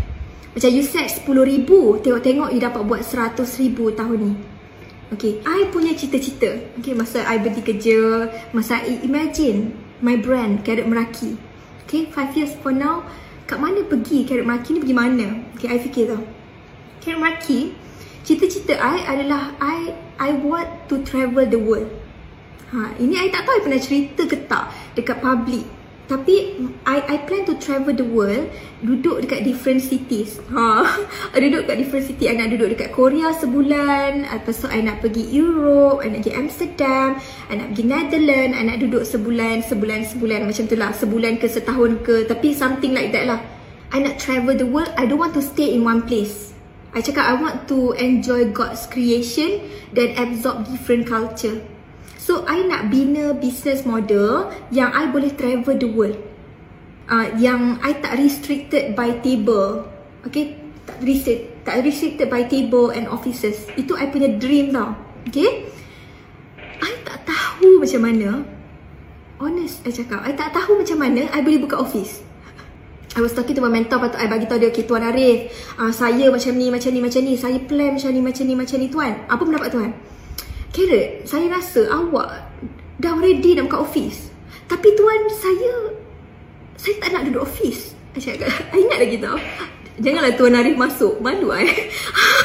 Macam 0.55 0.71
you 0.71 0.87
set 0.87 1.11
RM10,000, 1.11 2.03
tengok-tengok 2.03 2.49
you 2.55 2.61
dapat 2.63 2.83
buat 2.87 3.03
RM100,000 3.03 3.99
tahun 3.99 4.19
ni. 4.23 4.35
Okay, 5.15 5.39
I 5.47 5.71
punya 5.71 5.95
cita-cita. 5.95 6.59
Okay, 6.79 6.95
masa 6.95 7.23
I 7.27 7.39
berhenti 7.39 7.63
kerja, 7.63 8.31
masa 8.51 8.83
I 8.83 9.03
imagine 9.07 9.75
my 10.03 10.19
brand, 10.19 10.63
Carrot 10.67 10.87
Meraki. 10.91 11.39
Okay, 11.87 12.11
5 12.11 12.39
years 12.39 12.55
for 12.59 12.75
now, 12.75 13.07
kat 13.47 13.59
mana 13.63 13.87
pergi 13.87 14.27
Carrot 14.27 14.47
Meraki 14.47 14.75
ni 14.75 14.81
pergi 14.83 14.97
mana? 14.97 15.27
Okay, 15.55 15.71
I 15.71 15.79
fikir 15.79 16.11
tau. 16.11 16.23
Carrot 17.03 17.19
Meraki, 17.23 17.75
cita-cita 18.27 18.79
I 18.79 19.07
adalah 19.07 19.55
I 19.63 19.95
I 20.19 20.31
want 20.39 20.91
to 20.91 21.03
travel 21.07 21.47
the 21.47 21.59
world. 21.59 21.91
Ha, 22.75 22.99
ini 22.99 23.15
I 23.19 23.31
tak 23.31 23.47
tahu 23.47 23.55
I 23.59 23.63
pernah 23.63 23.83
cerita 23.83 24.23
ke 24.27 24.51
tak 24.51 24.75
dekat 24.99 25.23
public 25.23 25.63
Tapi 26.05 26.61
I 26.85 26.97
I 27.01 27.17
plan 27.25 27.49
to 27.49 27.57
travel 27.57 27.97
the 27.97 28.05
world 28.05 28.53
Duduk 28.85 29.25
dekat 29.25 29.49
different 29.49 29.81
cities. 29.81 30.37
Ha. 30.53 30.85
Duduk 31.40 31.64
dekat 31.64 31.81
different 31.81 32.05
city. 32.05 32.29
I 32.29 32.37
nak 32.37 32.53
duduk 32.53 32.77
dekat 32.77 32.93
Korea 32.93 33.33
sebulan 33.33 34.29
Lepas 34.29 34.61
tu 34.61 34.69
I 34.69 34.85
nak 34.85 35.01
pergi 35.01 35.25
Europe 35.33 36.05
I 36.05 36.12
nak 36.12 36.21
pergi 36.21 36.37
Amsterdam 36.37 37.09
I 37.49 37.53
nak 37.57 37.67
pergi 37.73 37.85
Netherlands 37.88 38.53
I 38.53 38.62
nak 38.69 38.79
duduk 38.85 39.05
sebulan 39.09 39.64
Sebulan 39.64 40.01
sebulan. 40.05 40.40
Macam 40.45 40.64
tu 40.69 40.77
lah 40.77 40.93
Sebulan 40.93 41.40
ke 41.40 41.47
setahun 41.49 42.05
ke 42.05 42.29
Tapi 42.29 42.53
something 42.53 42.93
like 42.93 43.09
that 43.17 43.25
lah. 43.25 43.40
I 43.88 44.05
nak 44.05 44.21
travel 44.21 44.53
the 44.53 44.69
world. 44.69 44.93
I 45.01 45.09
don't 45.09 45.23
want 45.23 45.33
to 45.38 45.45
stay 45.45 45.73
in 45.73 45.88
one 45.88 46.05
place. 46.05 46.53
I 46.93 47.01
cakap 47.01 47.25
I 47.25 47.35
want 47.40 47.64
to 47.73 47.97
enjoy 47.97 48.53
God's 48.53 48.85
creation 48.93 49.64
Dan 49.97 50.21
absorb 50.21 50.69
different 50.69 51.09
culture 51.09 51.64
So 52.25 52.49
I 52.49 52.65
nak 52.65 52.89
bina 52.89 53.37
business 53.37 53.85
model 53.85 54.49
yang 54.73 54.89
I 54.97 55.13
boleh 55.13 55.37
travel 55.37 55.77
the 55.77 55.85
world. 55.85 56.17
Uh, 57.05 57.29
yang 57.37 57.77
I 57.85 58.01
tak 58.01 58.17
restricted 58.17 58.97
by 58.97 59.21
table. 59.21 59.85
Okay? 60.25 60.57
Tak 60.89 61.05
restricted, 61.05 61.69
tak 61.69 61.85
restricted 61.85 62.33
by 62.33 62.49
table 62.49 62.97
and 62.97 63.13
offices. 63.13 63.69
Itu 63.77 63.93
I 64.01 64.09
punya 64.09 64.41
dream 64.41 64.73
tau. 64.73 64.97
Okay? 65.29 65.69
I 66.81 66.93
tak 67.05 67.29
tahu 67.29 67.85
macam 67.85 68.01
mana. 68.09 68.41
Honest, 69.37 69.85
I 69.85 69.93
cakap. 69.93 70.25
I 70.25 70.33
tak 70.33 70.57
tahu 70.57 70.81
macam 70.81 70.97
mana 71.05 71.29
I 71.29 71.45
boleh 71.45 71.61
buka 71.61 71.77
office. 71.77 72.25
I 73.15 73.21
was 73.21 73.37
talking 73.37 73.53
to 73.53 73.63
my 73.63 73.69
mentor 73.69 74.01
tu 74.11 74.19
I 74.19 74.27
bagi 74.27 74.51
tahu 74.51 74.59
dia 74.59 74.75
Okay 74.75 74.91
Tuan 74.91 75.07
Arif 75.07 75.47
uh, 75.79 75.95
Saya 75.95 76.35
macam 76.35 76.51
ni 76.59 76.67
Macam 76.67 76.91
ni 76.91 76.99
Macam 76.99 77.23
ni 77.23 77.39
Saya 77.39 77.63
plan 77.63 77.95
macam 77.95 78.11
ni 78.11 78.19
Macam 78.19 78.43
ni 78.43 78.55
Macam 78.59 78.77
ni 78.83 78.89
Tuan 78.91 79.13
Apa 79.31 79.39
pendapat 79.39 79.71
Tuan 79.71 79.91
Carrot, 80.75 81.23
saya 81.23 81.47
rasa 81.55 81.87
awak 81.87 82.51
dah 82.99 83.15
ready 83.23 83.55
nak 83.55 83.71
buka 83.71 83.87
office. 83.87 84.35
Tapi 84.67 84.91
tuan, 84.99 85.31
saya 85.31 85.95
saya 86.75 86.95
tak 86.99 87.11
nak 87.15 87.23
duduk 87.31 87.47
office. 87.47 87.95
Saya 88.19 88.43
ingat 88.83 88.99
lagi 88.99 89.17
tau. 89.23 89.39
Janganlah 90.03 90.35
tuan 90.35 90.59
Arif 90.59 90.75
masuk. 90.75 91.23
Malu 91.23 91.55
eh. 91.55 91.71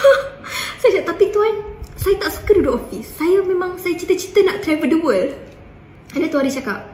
saya 0.79 1.01
cakap, 1.01 1.17
tapi 1.17 1.33
tuan, 1.33 1.57
saya 1.97 2.21
tak 2.21 2.29
suka 2.37 2.51
duduk 2.61 2.77
office. 2.77 3.09
Saya 3.17 3.41
memang, 3.41 3.81
saya 3.81 3.97
cita-cita 3.97 4.45
nak 4.45 4.61
travel 4.61 4.93
the 4.93 4.99
world. 5.01 5.33
Ada 6.13 6.29
tuan 6.29 6.45
Arif 6.45 6.53
cakap, 6.61 6.85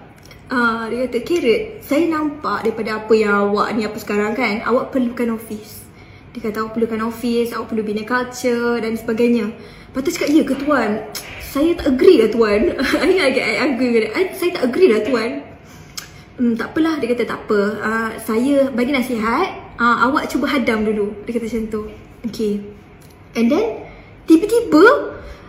uh, 0.55 0.87
dia 0.87 1.03
kata, 1.11 1.19
Carrot, 1.19 1.61
saya 1.83 2.03
nampak 2.07 2.63
daripada 2.63 3.03
apa 3.03 3.11
yang 3.11 3.51
awak 3.51 3.75
ni 3.75 3.83
apa 3.83 3.97
sekarang 3.99 4.31
kan, 4.39 4.63
awak 4.63 4.95
perlukan 4.95 5.35
office. 5.35 5.83
Dia 6.31 6.47
kata, 6.47 6.63
awak 6.63 6.79
perlukan 6.79 7.11
office, 7.11 7.51
awak 7.51 7.75
perlu 7.75 7.83
bina 7.83 8.07
culture 8.07 8.79
dan 8.79 8.95
sebagainya. 8.95 9.51
Lepas 9.91 10.01
tu 10.07 10.11
cakap, 10.15 10.29
ya 10.31 10.43
ke 10.47 10.55
tuan? 10.63 10.91
Saya 11.55 11.71
tak 11.71 11.95
agree 11.95 12.19
lah 12.19 12.27
tuan. 12.27 12.75
I, 13.07 13.15
I, 13.15 13.31
I 13.31 13.65
agree 13.71 13.95
with 13.95 14.11
it. 14.11 14.11
saya 14.35 14.59
tak 14.59 14.67
agree 14.67 14.91
lah 14.91 14.99
tuan. 15.07 15.39
Hmm, 16.35 16.51
tak 16.59 16.75
apalah, 16.75 16.99
dia 16.99 17.07
kata 17.15 17.23
tak 17.23 17.47
apa. 17.47 17.59
Uh, 17.79 18.09
saya 18.19 18.67
bagi 18.75 18.91
nasihat, 18.91 19.79
uh, 19.79 20.03
awak 20.03 20.27
cuba 20.27 20.51
hadam 20.51 20.83
dulu. 20.83 21.15
Dia 21.23 21.39
kata 21.39 21.47
macam 21.47 21.63
tu. 21.71 21.81
Okay. 22.27 22.59
And 23.39 23.47
then, 23.47 23.87
tiba-tiba, 24.27 24.83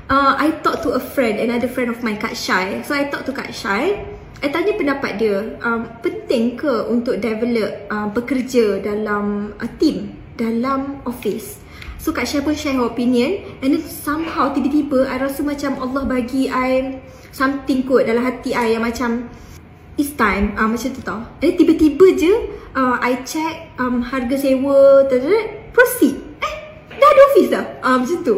uh, 0.06 0.38
I 0.38 0.62
talk 0.62 0.86
to 0.86 0.94
a 0.94 1.02
friend, 1.02 1.42
another 1.42 1.66
friend 1.66 1.90
of 1.90 1.98
mine, 2.06 2.22
Kak 2.22 2.38
Shai. 2.38 2.86
So, 2.86 2.94
I 2.94 3.10
talk 3.10 3.26
to 3.26 3.34
Kak 3.34 3.50
Shai. 3.50 3.98
I 4.46 4.48
tanya 4.54 4.78
pendapat 4.78 5.18
dia, 5.18 5.58
um, 5.58 5.90
penting 6.06 6.54
ke 6.54 6.86
untuk 6.86 7.18
develop 7.18 7.90
uh, 7.90 8.06
bekerja 8.14 8.78
dalam 8.78 9.58
a 9.58 9.66
team, 9.82 10.14
dalam 10.38 11.02
office? 11.02 11.65
So 12.06 12.14
Kak 12.14 12.22
Syah 12.22 12.46
pun 12.46 12.54
share 12.54 12.78
her 12.78 12.86
opinion. 12.86 13.42
And 13.66 13.74
then 13.74 13.82
somehow 13.82 14.54
tiba-tiba 14.54 15.10
I 15.10 15.18
rasa 15.18 15.42
macam 15.42 15.74
Allah 15.82 16.06
bagi 16.06 16.46
I 16.46 17.02
Something 17.34 17.82
kot 17.82 18.06
dalam 18.06 18.22
hati 18.22 18.54
I 18.54 18.78
yang 18.78 18.86
macam 18.86 19.26
It's 19.98 20.14
time. 20.14 20.54
Uh, 20.54 20.70
Macam 20.70 20.94
tu 20.94 21.02
tau. 21.02 21.18
And 21.42 21.58
tiba-tiba 21.58 22.06
je 22.14 22.30
uh, 22.78 22.94
I 23.02 23.26
check 23.26 23.74
um, 23.82 24.06
harga 24.06 24.38
sewa 24.38 25.02
Proceed. 25.74 26.14
Eh 26.38 26.54
dah 26.94 27.08
ada 27.10 27.20
office 27.26 27.50
dah. 27.50 27.64
Uh, 27.82 27.96
Macam 27.98 28.18
tu. 28.22 28.36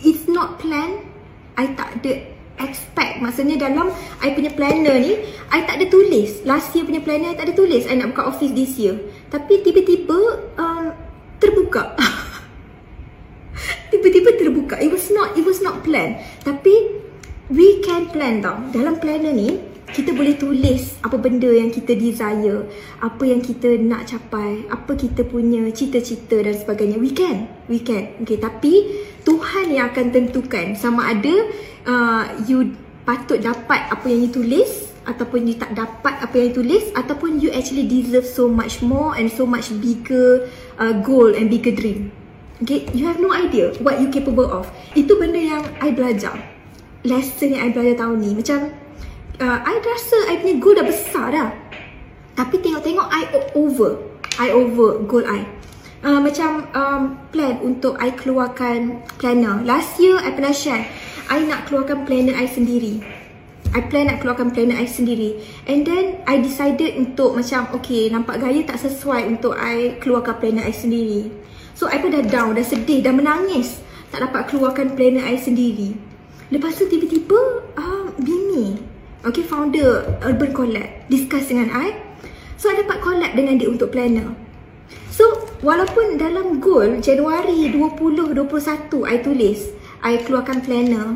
It's 0.00 0.24
not 0.24 0.56
plan 0.56 1.04
I 1.52 1.76
tak 1.76 2.00
ada 2.00 2.32
expect. 2.64 3.20
Maksudnya 3.20 3.60
dalam 3.60 3.92
I 4.24 4.32
punya 4.32 4.56
planner 4.56 4.96
ni 4.96 5.20
I 5.52 5.68
tak 5.68 5.84
ada 5.84 5.86
tulis. 5.92 6.40
Last 6.48 6.72
year 6.72 6.88
punya 6.88 7.04
planner 7.04 7.28
I 7.28 7.36
tak 7.36 7.52
ada 7.52 7.54
tulis. 7.60 7.84
I 7.84 7.92
nak 7.92 8.16
buka 8.16 8.32
office 8.32 8.56
this 8.56 8.80
year. 8.80 8.96
Tapi 9.28 9.60
tiba-tiba 9.60 10.16
um, 10.56 10.96
Terbuka 11.38 11.94
tiba-tiba 14.08 14.40
terbuka. 14.40 14.74
It 14.80 14.88
was 14.88 15.12
not 15.12 15.36
it 15.36 15.44
was 15.44 15.60
not 15.60 15.84
plan. 15.84 16.16
Tapi 16.40 16.74
we 17.52 17.84
can 17.84 18.08
plan 18.08 18.40
tau. 18.40 18.56
Dalam 18.72 18.96
planner 18.96 19.36
ni 19.36 19.60
kita 19.88 20.12
boleh 20.12 20.36
tulis 20.36 21.00
apa 21.00 21.16
benda 21.16 21.48
yang 21.48 21.72
kita 21.72 21.96
desire, 21.96 22.68
apa 23.00 23.22
yang 23.24 23.40
kita 23.40 23.80
nak 23.80 24.08
capai, 24.08 24.68
apa 24.68 24.92
kita 24.96 25.24
punya 25.24 25.64
cita-cita 25.72 26.40
dan 26.40 26.52
sebagainya. 26.56 26.96
We 27.00 27.12
can. 27.12 27.48
We 27.68 27.80
can. 27.80 28.20
Okay, 28.24 28.40
tapi 28.40 29.04
Tuhan 29.24 29.72
yang 29.72 29.92
akan 29.92 30.12
tentukan 30.12 30.76
sama 30.76 31.12
ada 31.12 31.34
uh, 31.88 32.24
you 32.48 32.72
patut 33.04 33.40
dapat 33.40 33.88
apa 33.88 34.04
yang 34.08 34.28
you 34.28 34.32
tulis 34.32 34.88
ataupun 35.08 35.48
you 35.48 35.56
tak 35.56 35.72
dapat 35.72 36.20
apa 36.20 36.34
yang 36.36 36.52
you 36.52 36.56
tulis 36.60 36.84
ataupun 36.92 37.40
you 37.40 37.48
actually 37.56 37.88
deserve 37.88 38.28
so 38.28 38.44
much 38.44 38.84
more 38.84 39.16
and 39.16 39.32
so 39.32 39.48
much 39.48 39.72
bigger 39.80 40.44
uh, 40.76 40.92
goal 41.00 41.32
and 41.32 41.48
bigger 41.48 41.72
dream. 41.72 42.12
Okay, 42.58 42.90
you 42.90 43.06
have 43.06 43.22
no 43.22 43.30
idea 43.30 43.70
what 43.86 44.02
you 44.02 44.10
capable 44.10 44.50
of. 44.50 44.66
Itu 44.98 45.14
benda 45.14 45.38
yang 45.38 45.62
I 45.78 45.94
belajar. 45.94 46.34
Lesson 47.06 47.54
yang 47.54 47.66
I 47.66 47.70
belajar 47.70 48.02
tahun 48.02 48.18
ni. 48.18 48.34
Macam, 48.34 48.74
uh, 49.38 49.58
I 49.62 49.74
rasa 49.78 50.18
I 50.26 50.42
punya 50.42 50.58
goal 50.58 50.74
dah 50.74 50.86
besar 50.86 51.26
dah. 51.30 51.48
Tapi 52.34 52.58
tengok-tengok 52.58 53.06
I 53.14 53.22
over. 53.54 54.02
I 54.42 54.50
over 54.50 54.98
goal 55.06 55.22
I. 55.22 55.46
Uh, 56.02 56.18
macam 56.18 56.66
um, 56.74 57.02
plan 57.30 57.62
untuk 57.62 57.94
I 58.02 58.10
keluarkan 58.14 59.06
planner. 59.22 59.62
Last 59.62 59.98
year, 60.02 60.18
I 60.18 60.34
pernah 60.34 60.54
share. 60.54 60.86
I 61.30 61.42
nak 61.46 61.70
keluarkan 61.70 62.06
planner 62.10 62.34
I 62.34 62.50
sendiri. 62.50 63.17
I 63.74 63.84
plan 63.84 64.08
nak 64.08 64.24
keluarkan 64.24 64.52
planner 64.52 64.80
I 64.80 64.88
sendiri. 64.88 65.40
And 65.68 65.84
then, 65.84 66.24
I 66.24 66.40
decided 66.40 66.96
untuk 66.96 67.36
macam, 67.36 67.68
okay, 67.76 68.08
nampak 68.08 68.40
gaya 68.40 68.64
tak 68.64 68.80
sesuai 68.80 69.28
untuk 69.28 69.56
I 69.56 70.00
keluarkan 70.00 70.40
planner 70.40 70.64
I 70.64 70.72
sendiri. 70.72 71.48
So 71.78 71.86
I 71.86 72.02
pun 72.02 72.10
dah 72.10 72.26
down, 72.26 72.58
dah 72.58 72.66
sedih, 72.66 73.06
dah 73.06 73.14
menangis 73.14 73.78
Tak 74.10 74.26
dapat 74.26 74.50
keluarkan 74.50 74.98
planner 74.98 75.22
I 75.22 75.38
sendiri 75.38 75.94
Lepas 76.50 76.74
tu 76.74 76.90
tiba-tiba 76.90 77.38
uh, 77.78 78.10
Bimi 78.18 78.74
Okay, 79.22 79.46
founder 79.46 80.18
Urban 80.26 80.50
Collab 80.50 81.06
Discuss 81.06 81.54
dengan 81.54 81.70
I 81.70 81.94
So 82.58 82.74
I 82.74 82.82
dapat 82.82 82.98
collab 82.98 83.30
dengan 83.38 83.62
dia 83.62 83.70
untuk 83.70 83.94
planner 83.94 84.34
So 85.14 85.22
walaupun 85.62 86.18
dalam 86.18 86.58
goal 86.58 86.98
Januari 86.98 87.70
2021 87.70 88.34
I 89.06 89.16
tulis 89.22 89.70
I 90.02 90.18
keluarkan 90.26 90.66
planner 90.66 91.14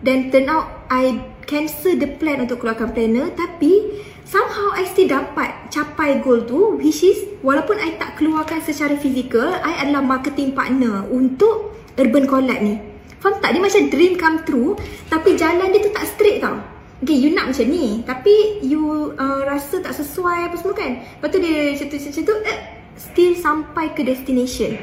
Dan 0.00 0.32
turn 0.32 0.48
out 0.48 0.88
I 0.88 1.20
cancel 1.48 1.96
the 1.96 2.06
plan 2.20 2.44
untuk 2.44 2.60
keluarkan 2.60 2.92
planner 2.92 3.32
Tapi 3.32 4.04
somehow 4.28 4.76
I 4.76 4.84
still 4.84 5.08
dapat 5.08 5.72
capai 5.72 6.20
goal 6.20 6.44
tu 6.44 6.76
which 6.76 7.00
is 7.00 7.24
walaupun 7.40 7.80
I 7.80 7.96
tak 7.96 8.20
keluarkan 8.20 8.60
secara 8.60 8.92
fizikal 9.00 9.56
I 9.64 9.88
adalah 9.88 10.04
marketing 10.04 10.52
partner 10.52 11.08
untuk 11.08 11.72
Urban 11.96 12.28
Collab 12.28 12.60
ni. 12.60 12.76
Faham 13.18 13.42
tak? 13.42 13.56
dia 13.56 13.58
macam 13.64 13.82
dream 13.90 14.14
come 14.14 14.38
true 14.46 14.76
tapi 15.10 15.34
jalan 15.34 15.72
dia 15.72 15.80
tu 15.82 15.90
tak 15.90 16.06
straight 16.06 16.38
tau. 16.44 16.60
Okay, 16.98 17.14
you 17.14 17.30
nak 17.30 17.54
macam 17.54 17.70
ni 17.70 18.02
Tapi 18.02 18.58
you 18.58 19.14
uh, 19.14 19.46
rasa 19.46 19.78
tak 19.78 19.94
sesuai 19.94 20.50
apa 20.50 20.58
semua 20.58 20.74
kan? 20.74 20.98
Lepas 20.98 21.30
tu 21.30 21.38
dia 21.38 21.70
macam 21.70 21.86
tu, 21.86 21.96
macam 21.96 22.24
tu 22.26 22.34
eh, 22.42 22.60
Still 22.98 23.32
sampai 23.38 23.86
ke 23.94 24.02
destination. 24.02 24.74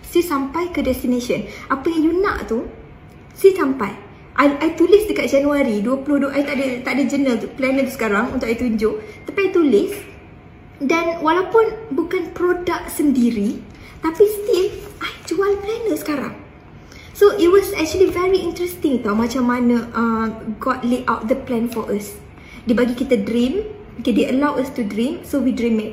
Still 0.00 0.24
sampai 0.24 0.72
ke 0.72 0.80
destination. 0.80 1.44
Apa 1.68 1.92
yang 1.92 2.02
you 2.08 2.12
nak 2.24 2.48
tu 2.48 2.64
Still 3.36 3.52
sampai 3.52 4.01
I, 4.32 4.48
I 4.64 4.68
tulis 4.80 5.04
dekat 5.04 5.28
Januari 5.28 5.84
20, 5.84 6.32
I 6.32 6.40
tak 6.40 6.54
ada 6.56 6.66
tak 6.80 6.92
ada 6.96 7.02
journal 7.04 7.36
tu 7.36 7.48
planner 7.52 7.84
sekarang 7.84 8.32
untuk 8.32 8.48
I 8.48 8.56
tunjuk. 8.56 8.94
Tapi 9.28 9.38
I 9.38 9.50
tulis 9.52 9.92
dan 10.82 11.20
walaupun 11.20 11.94
bukan 11.94 12.32
produk 12.34 12.88
sendiri 12.90 13.60
tapi 14.02 14.24
still 14.26 14.66
I 15.04 15.12
jual 15.28 15.52
planner 15.60 15.96
sekarang. 16.00 16.34
So 17.12 17.36
it 17.36 17.52
was 17.52 17.70
actually 17.76 18.08
very 18.08 18.40
interesting 18.40 19.04
tau 19.04 19.12
macam 19.12 19.52
mana 19.52 19.86
uh, 19.92 20.26
God 20.58 20.80
lay 20.82 21.04
out 21.04 21.28
the 21.28 21.36
plan 21.36 21.68
for 21.68 21.86
us. 21.92 22.16
Dia 22.64 22.72
bagi 22.72 22.96
kita 22.96 23.20
dream 23.20 23.62
okay, 24.00 24.16
dia 24.16 24.32
allow 24.32 24.56
us 24.56 24.72
to 24.74 24.82
dream 24.82 25.20
so 25.22 25.38
we 25.44 25.52
dream 25.52 25.76
it. 25.78 25.92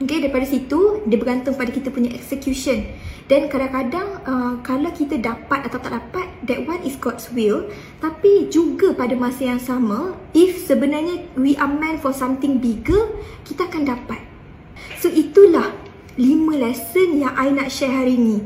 Okay, 0.00 0.22
daripada 0.22 0.46
situ 0.46 1.04
dia 1.04 1.18
bergantung 1.18 1.58
pada 1.58 1.68
kita 1.74 1.90
punya 1.92 2.14
execution 2.14 2.86
dan 3.30 3.46
kadang-kadang 3.46 4.26
uh, 4.26 4.58
kalau 4.66 4.90
kita 4.90 5.14
dapat 5.22 5.62
atau 5.62 5.78
tak 5.78 5.94
dapat, 5.94 6.26
that 6.50 6.66
one 6.66 6.82
is 6.82 6.98
God's 6.98 7.30
will. 7.30 7.70
Tapi 8.02 8.50
juga 8.50 8.90
pada 8.90 9.14
masa 9.14 9.54
yang 9.54 9.62
sama, 9.62 10.18
if 10.34 10.66
sebenarnya 10.66 11.30
we 11.38 11.54
are 11.54 11.70
meant 11.70 12.02
for 12.02 12.10
something 12.10 12.58
bigger, 12.58 13.14
kita 13.46 13.70
akan 13.70 13.86
dapat. 13.86 14.18
So 14.98 15.06
itulah 15.06 15.78
lima 16.18 16.58
lesson 16.58 17.22
yang 17.22 17.30
I 17.38 17.54
nak 17.54 17.70
share 17.70 17.94
hari 17.94 18.18
ni. 18.18 18.42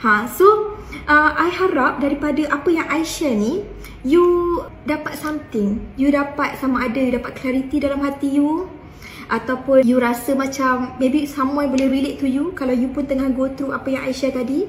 Ha, 0.00 0.24
so 0.32 0.80
uh, 1.04 1.30
I 1.36 1.52
harap 1.52 2.00
daripada 2.00 2.48
apa 2.48 2.72
yang 2.72 2.88
I 2.88 3.04
share 3.04 3.36
ni, 3.36 3.68
you 4.00 4.24
dapat 4.88 5.20
something. 5.20 5.92
You 6.00 6.08
dapat 6.08 6.56
sama 6.56 6.88
ada 6.88 6.98
you 6.98 7.12
dapat 7.12 7.36
clarity 7.36 7.84
dalam 7.84 8.00
hati 8.00 8.40
you. 8.40 8.66
Ataupun 9.30 9.86
you 9.86 10.00
rasa 10.02 10.34
macam 10.34 10.98
maybe 10.98 11.28
someone 11.28 11.70
boleh 11.70 11.86
relate 11.90 12.18
to 12.18 12.26
you 12.26 12.50
kalau 12.56 12.74
you 12.74 12.90
pun 12.90 13.06
tengah 13.06 13.30
go 13.30 13.46
through 13.52 13.70
apa 13.70 13.92
yang 13.92 14.04
share 14.10 14.34
tadi. 14.34 14.66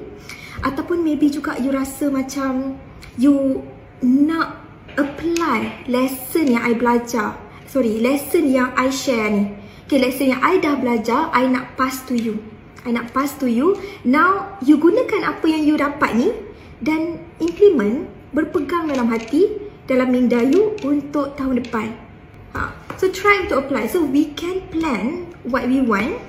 Ataupun 0.64 1.02
maybe 1.02 1.28
juga 1.28 1.58
you 1.58 1.74
rasa 1.74 2.08
macam 2.08 2.78
you 3.18 3.62
nak 4.04 4.64
apply 4.94 5.86
lesson 5.90 6.54
yang 6.54 6.62
I 6.62 6.72
belajar. 6.78 7.36
Sorry 7.66 7.98
lesson 7.98 8.52
yang 8.52 8.70
I 8.78 8.92
share 8.92 9.28
ni. 9.32 9.50
Okay 9.84 10.00
lesson 10.00 10.32
yang 10.32 10.40
I 10.40 10.62
dah 10.62 10.78
belajar 10.78 11.28
I 11.34 11.50
nak 11.50 11.74
pass 11.74 12.06
to 12.08 12.14
you. 12.14 12.40
I 12.84 12.92
nak 12.92 13.16
pass 13.16 13.34
to 13.40 13.48
you. 13.48 13.80
Now 14.04 14.60
you 14.60 14.76
gunakan 14.76 15.24
apa 15.24 15.46
yang 15.48 15.64
you 15.64 15.74
dapat 15.80 16.10
ni 16.16 16.28
dan 16.84 17.20
implement 17.40 18.08
berpegang 18.34 18.92
dalam 18.92 19.08
hati 19.08 19.64
dalam 19.84 20.08
minda 20.12 20.40
you 20.40 20.76
untuk 20.84 21.36
tahun 21.36 21.60
depan. 21.64 21.88
Ha. 22.56 22.83
So 22.98 23.10
try 23.10 23.46
to 23.48 23.58
apply. 23.58 23.86
So 23.86 24.04
we 24.04 24.32
can 24.34 24.64
plan 24.70 25.34
what 25.46 25.66
we 25.66 25.82
want. 25.82 26.20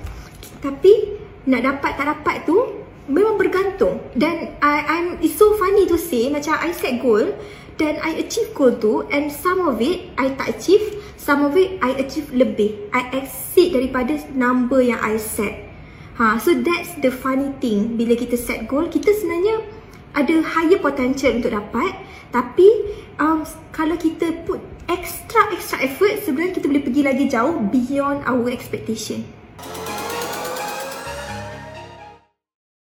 Tapi 0.60 1.18
nak 1.46 1.62
dapat 1.62 1.90
tak 1.94 2.06
dapat 2.10 2.36
tu 2.44 2.56
memang 3.06 3.38
bergantung. 3.38 4.02
Dan 4.18 4.58
I, 4.58 4.76
I'm 4.86 5.06
it's 5.22 5.38
so 5.38 5.54
funny 5.58 5.86
to 5.86 5.96
say 5.96 6.28
macam 6.30 6.58
I 6.58 6.74
set 6.74 6.98
goal 6.98 7.34
dan 7.76 8.00
I 8.02 8.24
achieve 8.24 8.56
goal 8.56 8.74
tu 8.76 9.06
and 9.12 9.28
some 9.30 9.62
of 9.62 9.78
it 9.78 10.10
I 10.16 10.32
tak 10.34 10.58
achieve 10.58 10.96
some 11.20 11.44
of 11.46 11.54
it 11.54 11.78
I 11.84 11.94
achieve 12.02 12.34
lebih. 12.34 12.90
I 12.90 13.14
exceed 13.22 13.76
daripada 13.76 14.18
number 14.34 14.82
yang 14.82 14.98
I 14.98 15.20
set. 15.20 15.66
Ha 16.16 16.40
so 16.40 16.56
that's 16.56 16.96
the 16.98 17.12
funny 17.12 17.52
thing. 17.62 17.94
Bila 18.00 18.16
kita 18.16 18.34
set 18.34 18.66
goal 18.66 18.88
kita 18.90 19.12
sebenarnya 19.14 19.62
ada 20.16 20.40
higher 20.42 20.80
potential 20.80 21.36
untuk 21.36 21.52
dapat. 21.52 21.92
Tapi 22.32 22.68
um, 23.20 23.44
kalau 23.70 23.94
kita 24.00 24.44
put 24.48 24.58
extra 24.86 25.50
extra 25.50 25.82
effort 25.82 26.22
sebenarnya 26.22 26.54
kita 26.62 26.66
boleh 26.70 26.82
pergi 26.82 27.02
lagi 27.02 27.24
jauh 27.26 27.58
beyond 27.70 28.22
our 28.26 28.46
expectation 28.50 29.26